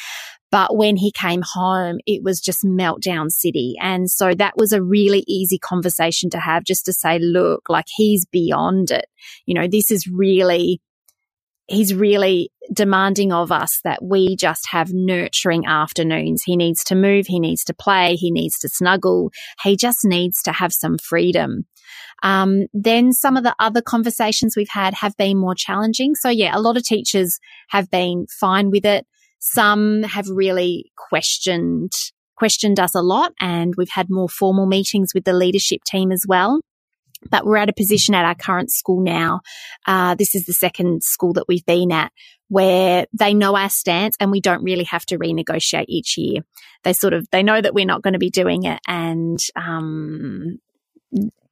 [0.55, 3.75] But when he came home, it was just meltdown city.
[3.81, 7.87] And so that was a really easy conversation to have just to say, look, like
[7.93, 9.07] he's beyond it.
[9.45, 10.79] You know, this is really,
[11.67, 16.43] he's really demanding of us that we just have nurturing afternoons.
[16.45, 17.27] He needs to move.
[17.27, 18.15] He needs to play.
[18.15, 19.31] He needs to snuggle.
[19.61, 21.65] He just needs to have some freedom.
[22.23, 26.15] Um, then some of the other conversations we've had have been more challenging.
[26.15, 27.39] So yeah, a lot of teachers
[27.71, 29.05] have been fine with it.
[29.53, 31.91] Some have really questioned
[32.35, 36.25] questioned us a lot and we've had more formal meetings with the leadership team as
[36.27, 36.59] well.
[37.29, 39.39] But we're at a position at our current school now.
[39.87, 42.11] Uh, this is the second school that we've been at
[42.49, 46.41] where they know our stance and we don't really have to renegotiate each year.
[46.83, 50.59] They sort of, they know that we're not going to be doing it and, um,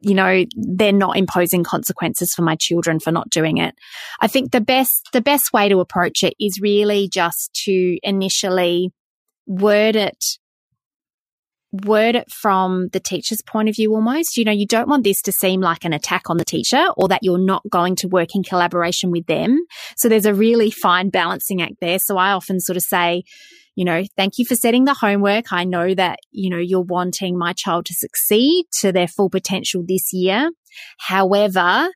[0.04, 3.74] you know, they're not imposing consequences for my children for not doing it.
[4.20, 8.92] I think the best, the best way to approach it is really just to initially
[9.46, 10.38] word it
[11.74, 14.38] word it from the teacher's point of view almost.
[14.38, 17.08] You know, you don't want this to seem like an attack on the teacher or
[17.08, 19.60] that you're not going to work in collaboration with them.
[19.98, 21.98] So there's a really fine balancing act there.
[21.98, 23.24] So I often sort of say,
[23.76, 25.52] you know, thank you for setting the homework.
[25.52, 29.84] I know that, you know, you're wanting my child to succeed to their full potential
[29.88, 30.52] this year.
[31.00, 31.90] However,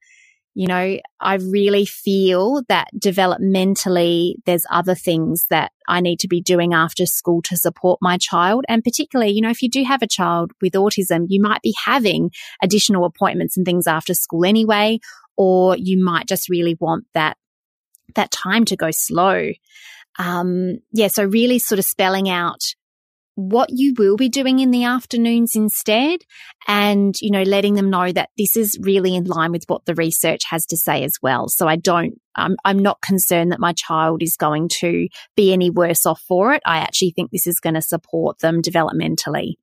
[0.56, 6.42] you know, I really feel that developmentally there's other things that I need to be
[6.42, 8.66] doing after school to support my child.
[8.68, 11.76] And particularly, you know, if you do have a child with autism, you might be
[11.86, 12.32] having
[12.64, 14.98] additional appointments and things after school anyway,
[15.38, 17.38] or you might just really want that,
[18.16, 19.52] that time to go slow
[20.18, 22.60] um, yeah, so really sort of spelling out
[23.36, 26.22] what you will be doing in the afternoons instead
[26.68, 29.94] and you know letting them know that this is really in line with what the
[29.94, 31.46] research has to say as well.
[31.48, 35.70] So i don't I'm, I'm not concerned that my child is going to be any
[35.70, 36.64] worse off for it.
[36.66, 39.54] I actually think this is going to support them developmentally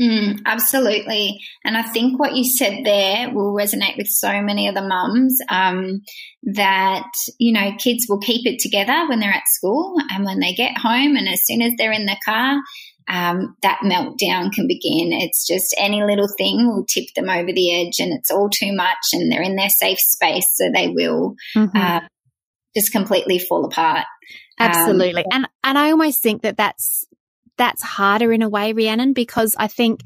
[0.00, 1.38] Mm, absolutely.
[1.64, 5.38] And I think what you said there will resonate with so many of the mums
[5.48, 6.02] um,
[6.42, 7.08] that,
[7.38, 10.76] you know, kids will keep it together when they're at school and when they get
[10.76, 11.16] home.
[11.16, 12.58] And as soon as they're in the car,
[13.08, 15.12] um, that meltdown can begin.
[15.12, 18.74] It's just any little thing will tip them over the edge and it's all too
[18.74, 20.46] much and they're in their safe space.
[20.54, 21.76] So they will mm-hmm.
[21.76, 22.00] uh,
[22.76, 24.06] just completely fall apart.
[24.58, 25.24] Absolutely.
[25.26, 27.04] Um, and, and I almost think that that's,
[27.56, 30.00] that's harder in a way, Rhiannon, because I think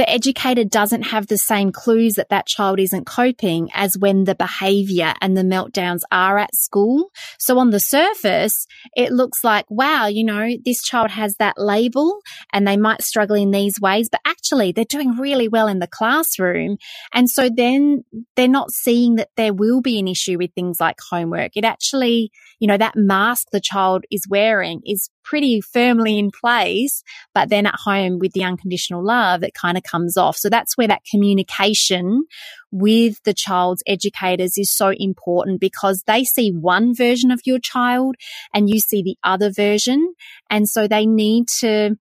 [0.00, 4.34] the educator doesn't have the same clues that that child isn't coping as when the
[4.34, 7.10] behavior and the meltdowns are at school.
[7.38, 12.20] So on the surface, it looks like, wow, you know, this child has that label
[12.50, 15.86] and they might struggle in these ways, but actually they're doing really well in the
[15.86, 16.78] classroom.
[17.12, 18.02] And so then
[18.36, 21.58] they're not seeing that there will be an issue with things like homework.
[21.58, 27.04] It actually, you know, that mask the child is wearing is pretty firmly in place,
[27.34, 30.36] but then at home with the unconditional love, it kind of comes off.
[30.36, 32.24] So that's where that communication
[32.70, 38.16] with the child's educators is so important because they see one version of your child
[38.54, 40.14] and you see the other version.
[40.48, 41.96] And so they need to,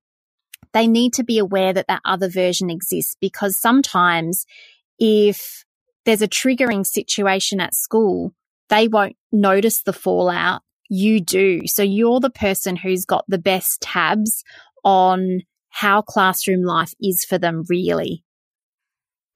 [0.74, 4.46] they need to be aware that that other version exists because sometimes
[5.00, 5.66] if
[6.06, 8.34] there's a triggering situation at school,
[8.70, 10.62] they won't notice the fallout.
[10.90, 11.62] You do.
[11.66, 14.44] So you're the person who's got the best tabs
[14.84, 15.42] on
[15.80, 18.24] how classroom life is for them, really.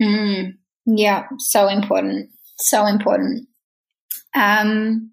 [0.02, 0.54] Mm,
[0.86, 2.32] yeah, so important.
[2.58, 3.48] So important.
[4.36, 5.12] Um,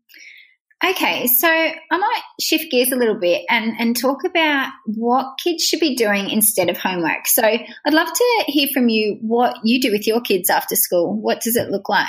[0.85, 5.63] okay, so I might shift gears a little bit and, and talk about what kids
[5.63, 7.27] should be doing instead of homework.
[7.27, 11.17] So I'd love to hear from you what you do with your kids after school.
[11.21, 12.09] What does it look like?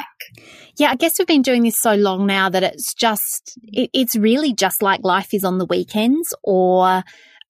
[0.77, 4.15] Yeah, I guess we've been doing this so long now that it's just, it, it's
[4.15, 7.03] really just like life is on the weekends or,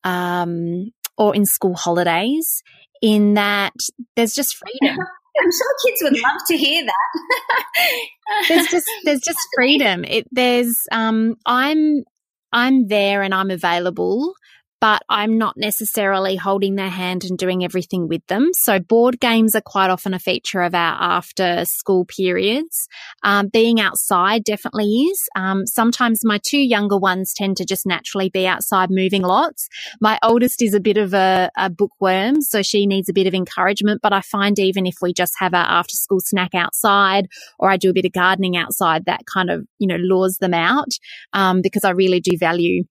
[0.04, 0.92] um,
[1.22, 2.64] or in school holidays
[3.00, 3.74] in that
[4.16, 4.98] there's just freedom.
[5.42, 8.48] I'm sure kids would love to hear that.
[8.50, 10.04] there's just there's just freedom.
[10.04, 12.04] It there's um I'm
[12.52, 14.34] I'm there and I'm available
[14.82, 18.50] but I'm not necessarily holding their hand and doing everything with them.
[18.64, 22.88] So board games are quite often a feature of our after school periods.
[23.24, 25.20] Um, being outside definitely is.
[25.36, 29.70] Um, sometimes my two younger ones tend to just naturally be outside moving lots.
[30.02, 33.36] My oldest is a bit of a, a bookworm, so she needs a bit of
[33.36, 34.02] encouragement.
[34.02, 37.28] But I find even if we just have our after school snack outside
[37.60, 40.56] or I do a bit of gardening outside, that kind of, you know, lures them
[40.56, 40.90] out
[41.34, 42.86] um, because I really do value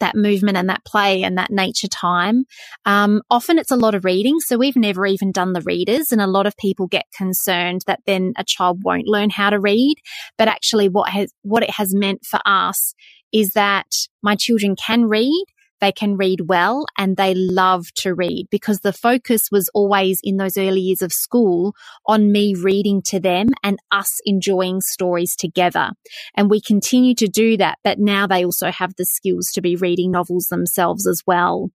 [0.00, 2.44] that movement and that play and that nature time.
[2.84, 4.40] Um, often it's a lot of reading.
[4.40, 8.00] So we've never even done the readers and a lot of people get concerned that
[8.06, 9.96] then a child won't learn how to read.
[10.38, 12.94] But actually what has, what it has meant for us
[13.32, 13.86] is that
[14.22, 15.44] my children can read
[15.84, 20.38] they can read well and they love to read because the focus was always in
[20.38, 21.74] those early years of school
[22.06, 25.90] on me reading to them and us enjoying stories together.
[26.34, 29.76] And we continue to do that, but now they also have the skills to be
[29.76, 31.70] reading novels themselves as well.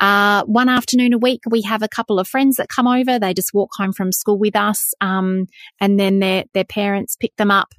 [0.00, 3.18] Uh, one afternoon a week, we have a couple of friends that come over.
[3.18, 5.46] They just walk home from school with us, um,
[5.80, 7.74] and then their their parents pick them up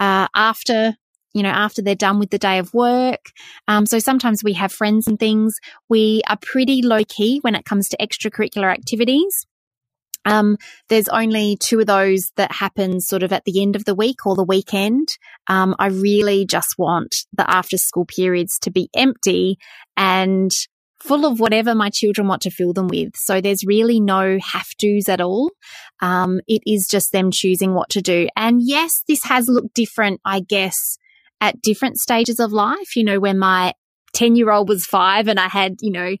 [0.00, 0.96] uh, after
[1.34, 3.30] you know, after they're done with the day of work.
[3.66, 5.54] Um, so sometimes we have friends and things.
[5.88, 9.46] We are pretty low key when it comes to extracurricular activities.
[10.24, 10.58] Um,
[10.88, 14.26] there's only two of those that happen sort of at the end of the week
[14.26, 15.08] or the weekend.
[15.46, 19.58] Um, I really just want the after school periods to be empty
[19.96, 20.50] and
[21.00, 23.12] full of whatever my children want to fill them with.
[23.16, 25.50] So there's really no have tos at all.
[26.00, 28.28] Um, it is just them choosing what to do.
[28.36, 30.98] And yes, this has looked different, I guess,
[31.40, 32.96] at different stages of life.
[32.96, 33.74] You know, when my
[34.14, 36.16] 10 year old was five and I had, you know,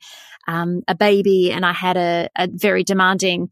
[0.46, 3.48] um, a baby and I had a, a very demanding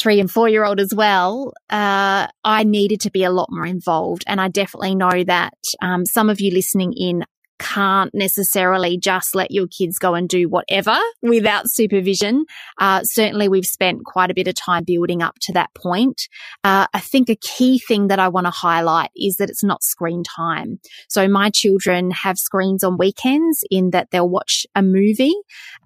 [0.00, 3.66] three and four year old as well, uh, I needed to be a lot more
[3.66, 4.24] involved.
[4.26, 7.24] And I definitely know that um, some of you listening in
[7.58, 12.44] can't necessarily just let your kids go and do whatever without supervision.
[12.78, 16.28] Uh, certainly, we've spent quite a bit of time building up to that point.
[16.64, 19.82] Uh, I think a key thing that I want to highlight is that it's not
[19.82, 20.80] screen time.
[21.08, 25.34] So my children have screens on weekends in that they'll watch a movie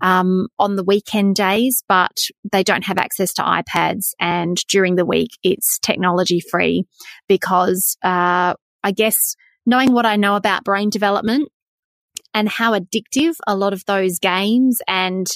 [0.00, 2.16] um, on the weekend days, but
[2.50, 4.12] they don't have access to iPads.
[4.20, 6.84] And during the week, it's technology free
[7.28, 8.54] because uh,
[8.84, 9.14] I guess
[9.66, 11.48] knowing what I know about brain development
[12.35, 15.26] and how addictive a lot of those games and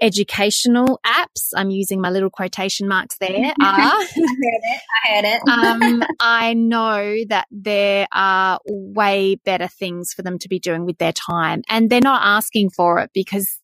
[0.00, 3.52] educational apps, I'm using my little quotation marks there, are.
[3.60, 4.24] I heard
[4.62, 4.80] it.
[5.04, 5.42] I heard it.
[5.48, 10.98] um, I know that there are way better things for them to be doing with
[10.98, 13.59] their time and they're not asking for it because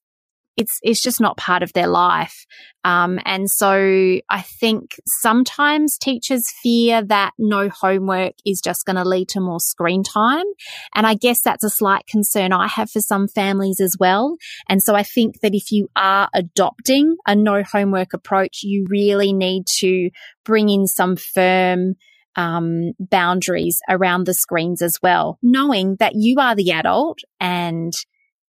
[0.56, 2.46] it's it's just not part of their life.
[2.84, 9.04] Um, and so I think sometimes teachers fear that no homework is just going to
[9.04, 10.46] lead to more screen time.
[10.94, 14.36] And I guess that's a slight concern I have for some families as well.
[14.68, 19.32] And so I think that if you are adopting a no homework approach, you really
[19.32, 20.10] need to
[20.44, 21.96] bring in some firm
[22.36, 27.92] um, boundaries around the screens as well, knowing that you are the adult and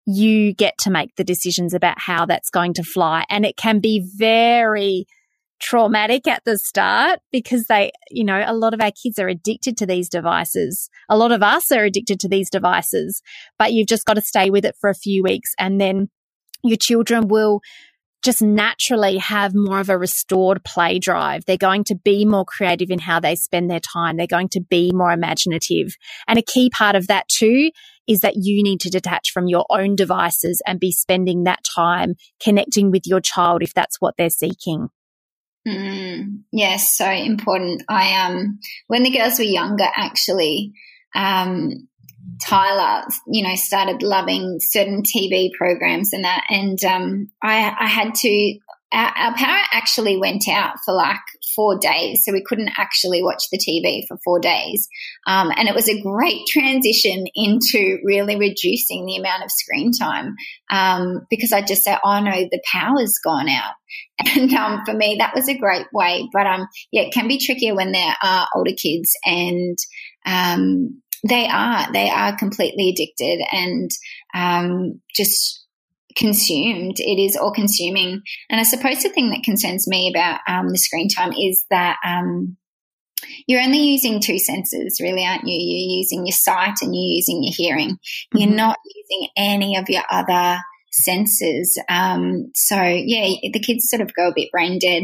[0.07, 3.25] you get to make the decisions about how that's going to fly.
[3.29, 5.05] And it can be very
[5.59, 9.75] traumatic at the start because they, you know, a lot of our kids are addicted
[9.77, 10.89] to these devices.
[11.09, 13.21] A lot of us are addicted to these devices,
[13.59, 16.09] but you've just got to stay with it for a few weeks and then
[16.63, 17.59] your children will
[18.23, 21.45] just naturally have more of a restored play drive.
[21.45, 24.17] They're going to be more creative in how they spend their time.
[24.17, 25.95] They're going to be more imaginative.
[26.27, 27.71] And a key part of that too
[28.07, 32.15] is that you need to detach from your own devices and be spending that time
[32.41, 34.87] connecting with your child if that's what they're seeking.
[35.67, 37.83] Mm, yes, so important.
[37.89, 40.71] I um when the girls were younger actually
[41.13, 41.87] um
[42.45, 48.15] Tyler, you know, started loving certain TV programs and that, and um, I, I had
[48.15, 48.59] to.
[48.93, 51.19] Our, our, power actually went out for like
[51.57, 54.87] four days, so we couldn't actually watch the TV for four days.
[55.25, 60.35] Um, and it was a great transition into really reducing the amount of screen time
[60.71, 63.73] um, because I just said, "Oh no, the power's gone out."
[64.35, 66.27] And um, for me, that was a great way.
[66.33, 69.77] But um, yeah, it can be trickier when there are older kids and
[70.25, 71.91] um, they are.
[71.91, 73.89] They are completely addicted and
[74.33, 75.65] um, just
[76.17, 76.99] consumed.
[76.99, 78.21] It is all consuming.
[78.49, 81.97] And I suppose the thing that concerns me about um, the screen time is that
[82.05, 82.57] um,
[83.47, 85.55] you're only using two senses, really, aren't you?
[85.55, 87.91] You're using your sight and you're using your hearing.
[87.91, 88.37] Mm-hmm.
[88.37, 90.59] You're not using any of your other
[90.91, 91.79] senses.
[91.89, 95.03] Um, so, yeah, the kids sort of go a bit brain dead.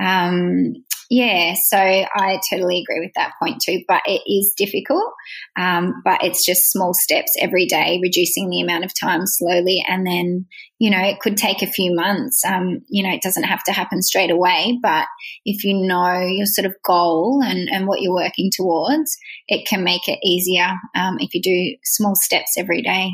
[0.00, 0.74] Um,
[1.12, 3.82] yeah, so I totally agree with that point too.
[3.88, 5.12] But it is difficult,
[5.58, 10.06] um, but it's just small steps every day, reducing the amount of time slowly, and
[10.06, 10.46] then
[10.78, 12.44] you know it could take a few months.
[12.44, 15.08] Um, you know, it doesn't have to happen straight away, but
[15.44, 19.82] if you know your sort of goal and and what you're working towards, it can
[19.82, 23.10] make it easier um, if you do small steps every day.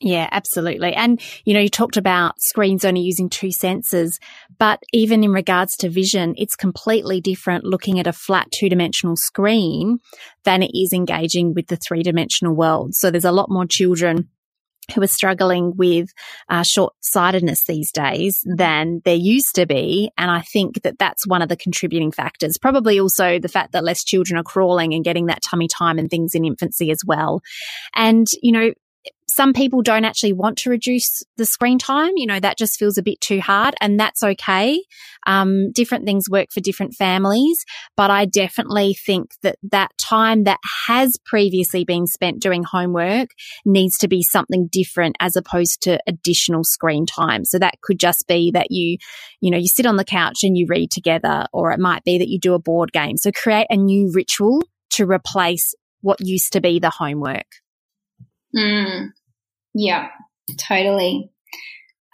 [0.00, 0.94] Yeah, absolutely.
[0.94, 4.20] And, you know, you talked about screens only using two senses,
[4.56, 9.16] but even in regards to vision, it's completely different looking at a flat two dimensional
[9.16, 9.98] screen
[10.44, 12.94] than it is engaging with the three dimensional world.
[12.94, 14.28] So there's a lot more children
[14.94, 16.08] who are struggling with
[16.48, 20.10] uh, short sightedness these days than there used to be.
[20.16, 22.56] And I think that that's one of the contributing factors.
[22.56, 26.08] Probably also the fact that less children are crawling and getting that tummy time and
[26.08, 27.42] things in infancy as well.
[27.94, 28.72] And, you know,
[29.38, 32.10] some people don't actually want to reduce the screen time.
[32.16, 34.82] You know, that just feels a bit too hard, and that's okay.
[35.28, 37.56] Um, different things work for different families,
[37.96, 40.58] but I definitely think that that time that
[40.88, 43.28] has previously been spent doing homework
[43.64, 47.44] needs to be something different as opposed to additional screen time.
[47.44, 48.96] So that could just be that you,
[49.40, 52.18] you know, you sit on the couch and you read together, or it might be
[52.18, 53.16] that you do a board game.
[53.16, 54.64] So create a new ritual
[54.94, 57.46] to replace what used to be the homework.
[58.56, 59.10] Mm,
[59.78, 60.08] yeah,
[60.68, 61.30] totally.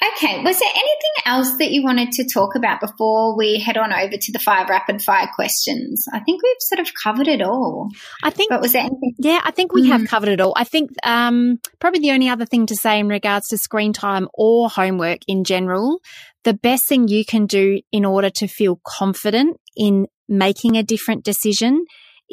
[0.03, 3.91] Okay, was there anything else that you wanted to talk about before we head on
[3.91, 6.05] over to the five rapid fire questions?
[6.13, 7.89] I think we've sort of covered it all.
[8.23, 9.15] I think, but was there anything?
[9.19, 9.93] Yeah, I think we mm.
[9.93, 10.07] have hmm.
[10.07, 10.53] covered it all.
[10.57, 14.29] I think um, probably the only other thing to say in regards to screen time
[14.35, 16.01] or homework in general,
[16.43, 21.25] the best thing you can do in order to feel confident in making a different
[21.25, 21.85] decision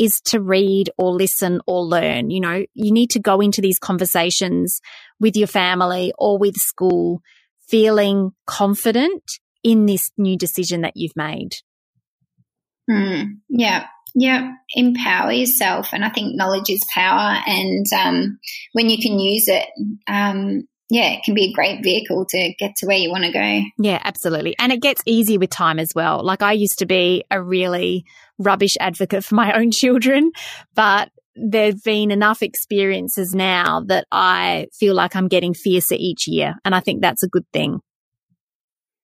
[0.01, 2.31] is to read or listen or learn.
[2.31, 4.81] You know, you need to go into these conversations
[5.19, 7.21] with your family or with school
[7.69, 9.21] feeling confident
[9.63, 11.51] in this new decision that you've made.
[12.89, 13.85] Mm, yeah.
[14.13, 17.37] Yeah, empower yourself, and I think knowledge is power.
[17.47, 18.39] And um,
[18.73, 19.65] when you can use it,
[20.05, 23.31] um, yeah, it can be a great vehicle to get to where you want to
[23.31, 23.61] go.
[23.77, 24.57] Yeah, absolutely.
[24.59, 26.21] And it gets easier with time as well.
[26.21, 28.03] Like I used to be a really
[28.37, 30.33] rubbish advocate for my own children,
[30.75, 36.55] but there've been enough experiences now that I feel like I'm getting fiercer each year.
[36.65, 37.79] And I think that's a good thing.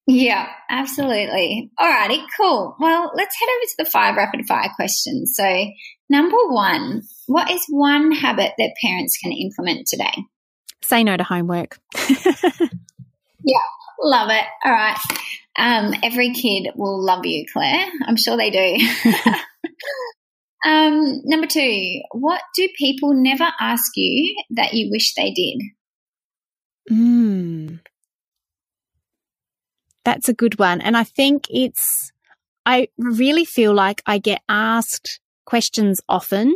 [0.08, 1.72] Yeah, absolutely.
[1.80, 2.76] Alrighty, cool.
[2.82, 5.36] Well, let's head over to the five rapid fire questions.
[5.38, 5.68] So,
[6.10, 10.26] number one, what is one habit that parents can implement today?
[10.84, 11.80] Say no to homework.
[12.10, 13.58] yeah,
[14.02, 14.46] love it.
[14.64, 14.98] All right.
[15.58, 17.86] Um, every kid will love you, Claire.
[18.06, 19.12] I'm sure they do.
[20.70, 25.62] um, number two, what do people never ask you that you wish they did?
[26.92, 27.80] Mm.
[30.06, 30.80] That's a good one.
[30.80, 32.12] And I think it's,
[32.66, 36.56] I really feel like I get asked questions often,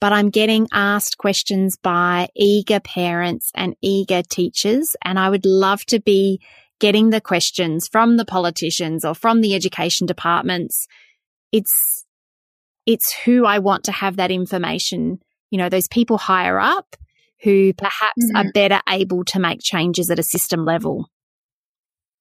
[0.00, 4.88] but I'm getting asked questions by eager parents and eager teachers.
[5.04, 6.40] And I would love to be
[6.78, 10.86] getting the questions from the politicians or from the education departments.
[11.52, 12.06] It's,
[12.86, 15.20] it's who I want to have that information.
[15.50, 16.96] You know, those people higher up
[17.42, 18.36] who perhaps mm-hmm.
[18.36, 21.10] are better able to make changes at a system level.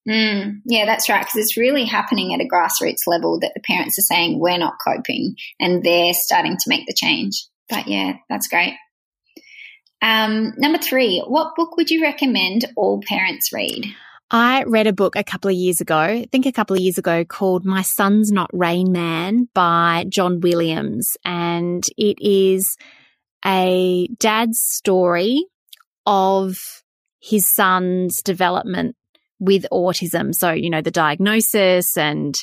[0.07, 1.21] Mm, yeah, that's right.
[1.21, 4.75] Because it's really happening at a grassroots level that the parents are saying we're not
[4.85, 7.45] coping and they're starting to make the change.
[7.69, 8.73] But yeah, that's great.
[10.01, 13.85] Um, number three, what book would you recommend all parents read?
[14.31, 16.97] I read a book a couple of years ago, I think a couple of years
[16.99, 21.07] ago, called My Son's Not Rain Man by John Williams.
[21.25, 22.63] And it is
[23.45, 25.45] a dad's story
[26.05, 26.57] of
[27.19, 28.95] his son's development
[29.39, 30.33] with autism.
[30.33, 32.35] So, you know, the diagnosis and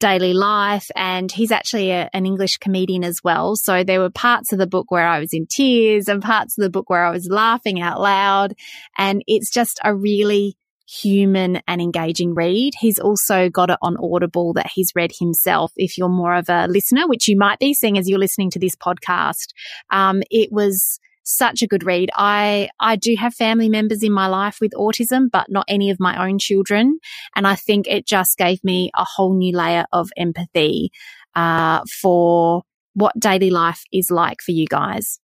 [0.00, 0.90] daily life.
[0.96, 3.54] And he's actually a, an English comedian as well.
[3.56, 6.62] So there were parts of the book where I was in tears and parts of
[6.62, 8.54] the book where I was laughing out loud.
[8.98, 10.56] And it's just a really
[10.88, 12.72] human and engaging read.
[12.80, 15.72] He's also got it on Audible that he's read himself.
[15.76, 18.58] If you're more of a listener, which you might be seeing as you're listening to
[18.58, 19.54] this podcast,
[19.90, 20.98] um, it was
[21.36, 22.10] such a good read.
[22.14, 26.00] I, I do have family members in my life with autism, but not any of
[26.00, 26.98] my own children.
[27.36, 30.90] And I think it just gave me a whole new layer of empathy,
[31.36, 32.62] uh, for
[32.94, 35.19] what daily life is like for you guys.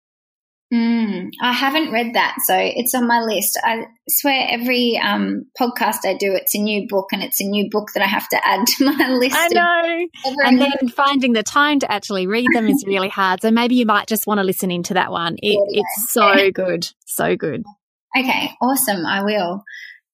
[0.76, 3.58] Mm, I haven't read that, so it's on my list.
[3.64, 7.70] I swear every um, podcast I do, it's a new book, and it's a new
[7.70, 9.38] book that I have to add to my list.
[9.38, 10.08] I know.
[10.44, 13.42] And then finding the time to actually read them is really hard.
[13.42, 15.36] So maybe you might just want to listen into that one.
[15.42, 17.64] It, it's so good, so good.
[18.18, 19.06] Okay, awesome.
[19.06, 19.64] I will.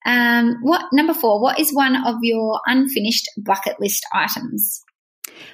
[0.05, 1.41] Um, what number four?
[1.41, 4.83] What is one of your unfinished bucket list items?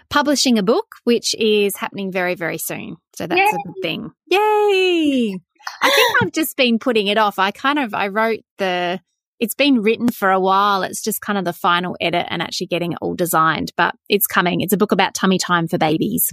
[0.09, 2.97] Publishing a book, which is happening very, very soon.
[3.15, 3.45] So that's Yay.
[3.45, 4.11] a good thing.
[4.27, 5.39] Yay!
[5.81, 7.39] I think I've just been putting it off.
[7.39, 8.99] I kind of I wrote the
[9.39, 10.83] it's been written for a while.
[10.83, 14.25] It's just kind of the final edit and actually getting it all designed, but it's
[14.25, 14.61] coming.
[14.61, 16.27] It's a book about tummy time for babies.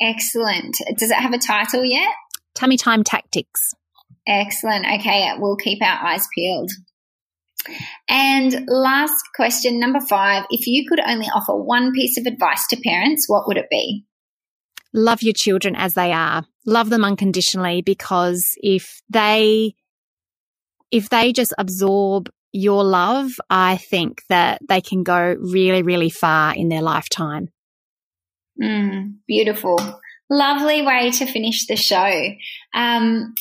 [0.00, 0.76] Excellent.
[0.96, 2.10] Does it have a title yet?
[2.54, 3.60] Tummy time tactics.
[4.26, 4.86] Excellent.
[4.86, 6.70] Okay, we'll keep our eyes peeled.
[8.08, 12.80] And last question, number five if you could only offer one piece of advice to
[12.80, 14.04] parents, what would it be?
[14.92, 16.44] Love your children as they are.
[16.64, 19.74] Love them unconditionally because if they
[20.90, 26.54] if they just absorb your love, I think that they can go really, really far
[26.54, 27.48] in their lifetime.
[28.60, 29.78] Mm, beautiful.
[30.30, 32.10] Lovely way to finish the show.
[32.74, 33.34] Um,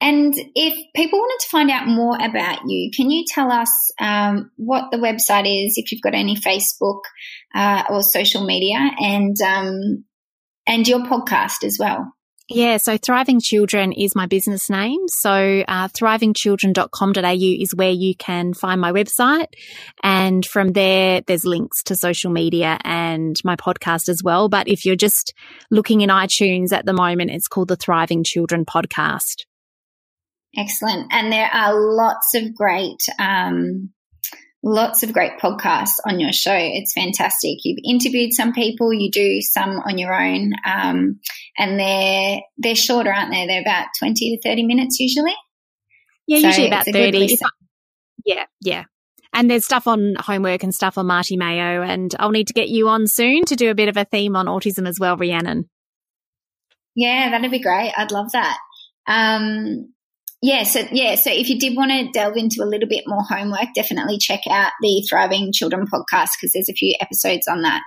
[0.00, 3.68] and if people wanted to find out more about you, can you tell us
[4.00, 7.00] um, what the website is, if you've got any Facebook
[7.54, 10.04] uh, or social media, and um,
[10.66, 12.12] and your podcast as well?
[12.50, 15.00] Yeah, so Thriving Children is my business name.
[15.08, 19.48] So uh, thrivingchildren.com.au is where you can find my website.
[20.02, 24.48] And from there, there's links to social media and my podcast as well.
[24.48, 25.34] But if you're just
[25.70, 29.44] looking in iTunes at the moment, it's called the Thriving Children Podcast.
[30.56, 31.12] Excellent.
[31.12, 33.90] And there are lots of great, um,
[34.62, 36.56] lots of great podcasts on your show.
[36.56, 37.58] It's fantastic.
[37.64, 41.20] You've interviewed some people, you do some on your own, um,
[41.56, 43.46] and they're they're shorter, aren't they?
[43.46, 45.34] They're about twenty to thirty minutes usually.
[46.26, 47.38] Yeah, so usually about thirty.
[48.24, 48.84] yeah, yeah.
[49.34, 52.68] And there's stuff on homework and stuff on Marte Meo, and I'll need to get
[52.68, 55.68] you on soon to do a bit of a theme on autism as well, Rhiannon.
[56.96, 57.92] Yeah, that'd be great.
[57.96, 58.58] I'd love that.
[59.06, 59.92] Um,
[60.40, 63.22] yeah, so yeah, so if you did want to delve into a little bit more
[63.22, 67.82] homework, definitely check out the Thriving Children podcast because there's a few episodes on that.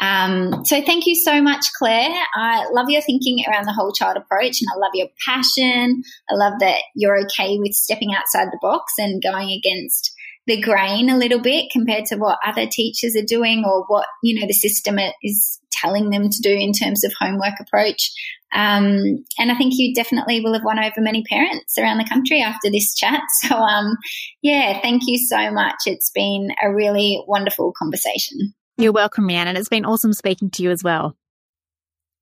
[0.00, 2.10] Um, so thank you so much, Claire.
[2.34, 6.02] I love your thinking around the whole child approach, and I love your passion.
[6.30, 10.14] I love that you're okay with stepping outside the box and going against
[10.46, 14.40] the grain a little bit compared to what other teachers are doing or what you
[14.40, 18.10] know the system is telling them to do in terms of homework approach.
[18.52, 22.42] Um, and I think you definitely will have won over many parents around the country
[22.42, 23.20] after this chat.
[23.42, 23.96] So, um,
[24.42, 25.76] yeah, thank you so much.
[25.86, 28.54] It's been a really wonderful conversation.
[28.76, 29.56] You're welcome, Rhiannon.
[29.56, 31.16] It's been awesome speaking to you as well.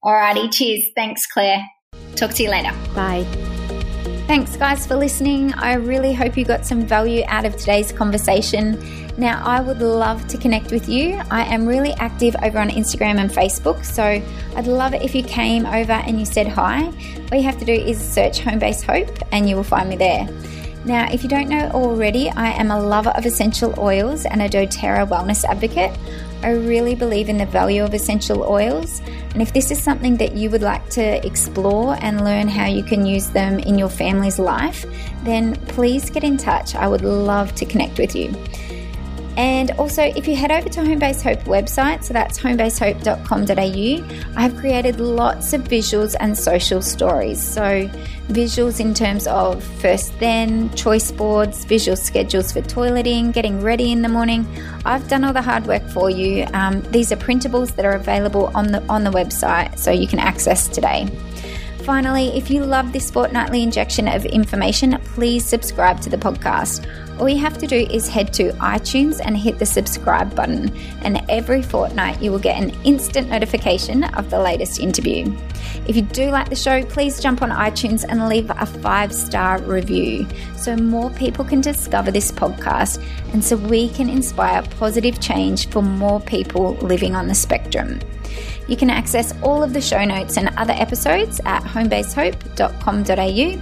[0.05, 0.85] Alrighty, cheers.
[0.95, 1.65] Thanks, Claire.
[2.15, 2.73] Talk to you later.
[2.95, 3.27] Bye.
[4.29, 5.55] Thanks, guys, for listening.
[5.55, 8.79] I really hope you got some value out of today's conversation.
[9.17, 11.19] Now, I would love to connect with you.
[11.31, 15.23] I am really active over on Instagram and Facebook, so I'd love it if you
[15.23, 16.85] came over and you said hi.
[17.33, 19.97] All you have to do is search Home Base Hope and you will find me
[19.97, 20.29] there.
[20.85, 24.49] Now, if you don't know already, I am a lover of essential oils and a
[24.49, 25.99] doTERRA wellness advocate.
[26.43, 29.01] I really believe in the value of essential oils,
[29.33, 32.83] and if this is something that you would like to explore and learn how you
[32.83, 34.87] can use them in your family's life,
[35.25, 36.75] then please get in touch.
[36.75, 38.35] I would love to connect with you.
[39.39, 44.57] And also, if you head over to Homebase Hope website, so that's homebasehope.com.au, I have
[44.57, 47.41] created lots of visuals and social stories.
[47.41, 47.87] So,
[48.31, 54.03] visuals in terms of first then, choice boards, visual schedules for toileting, getting ready in
[54.03, 54.45] the morning.
[54.85, 56.45] I've done all the hard work for you.
[56.53, 60.19] Um, these are printables that are available on the on the website, so you can
[60.19, 61.07] access today.
[61.89, 66.87] Finally, if you love this fortnightly injection of information, please subscribe to the podcast.
[67.19, 71.25] All you have to do is head to iTunes and hit the subscribe button, and
[71.31, 75.35] every fortnight you will get an instant notification of the latest interview.
[75.87, 79.59] If you do like the show, please jump on iTunes and leave a five star
[79.63, 80.29] review
[80.59, 85.83] so more people can discover this podcast and so we can inspire positive change for
[85.83, 87.99] more people living on the spectrum.
[88.67, 93.59] You can access all of the show notes and other episodes at homebasehope.com.au.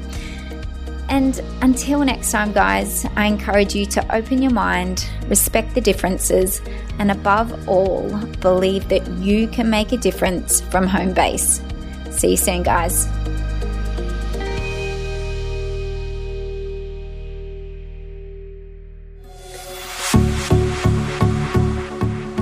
[1.08, 6.60] And until next time, guys, I encourage you to open your mind, respect the differences,
[6.98, 8.08] and above all,
[8.40, 11.62] believe that you can make a difference from home base.
[12.10, 13.06] See you soon, guys.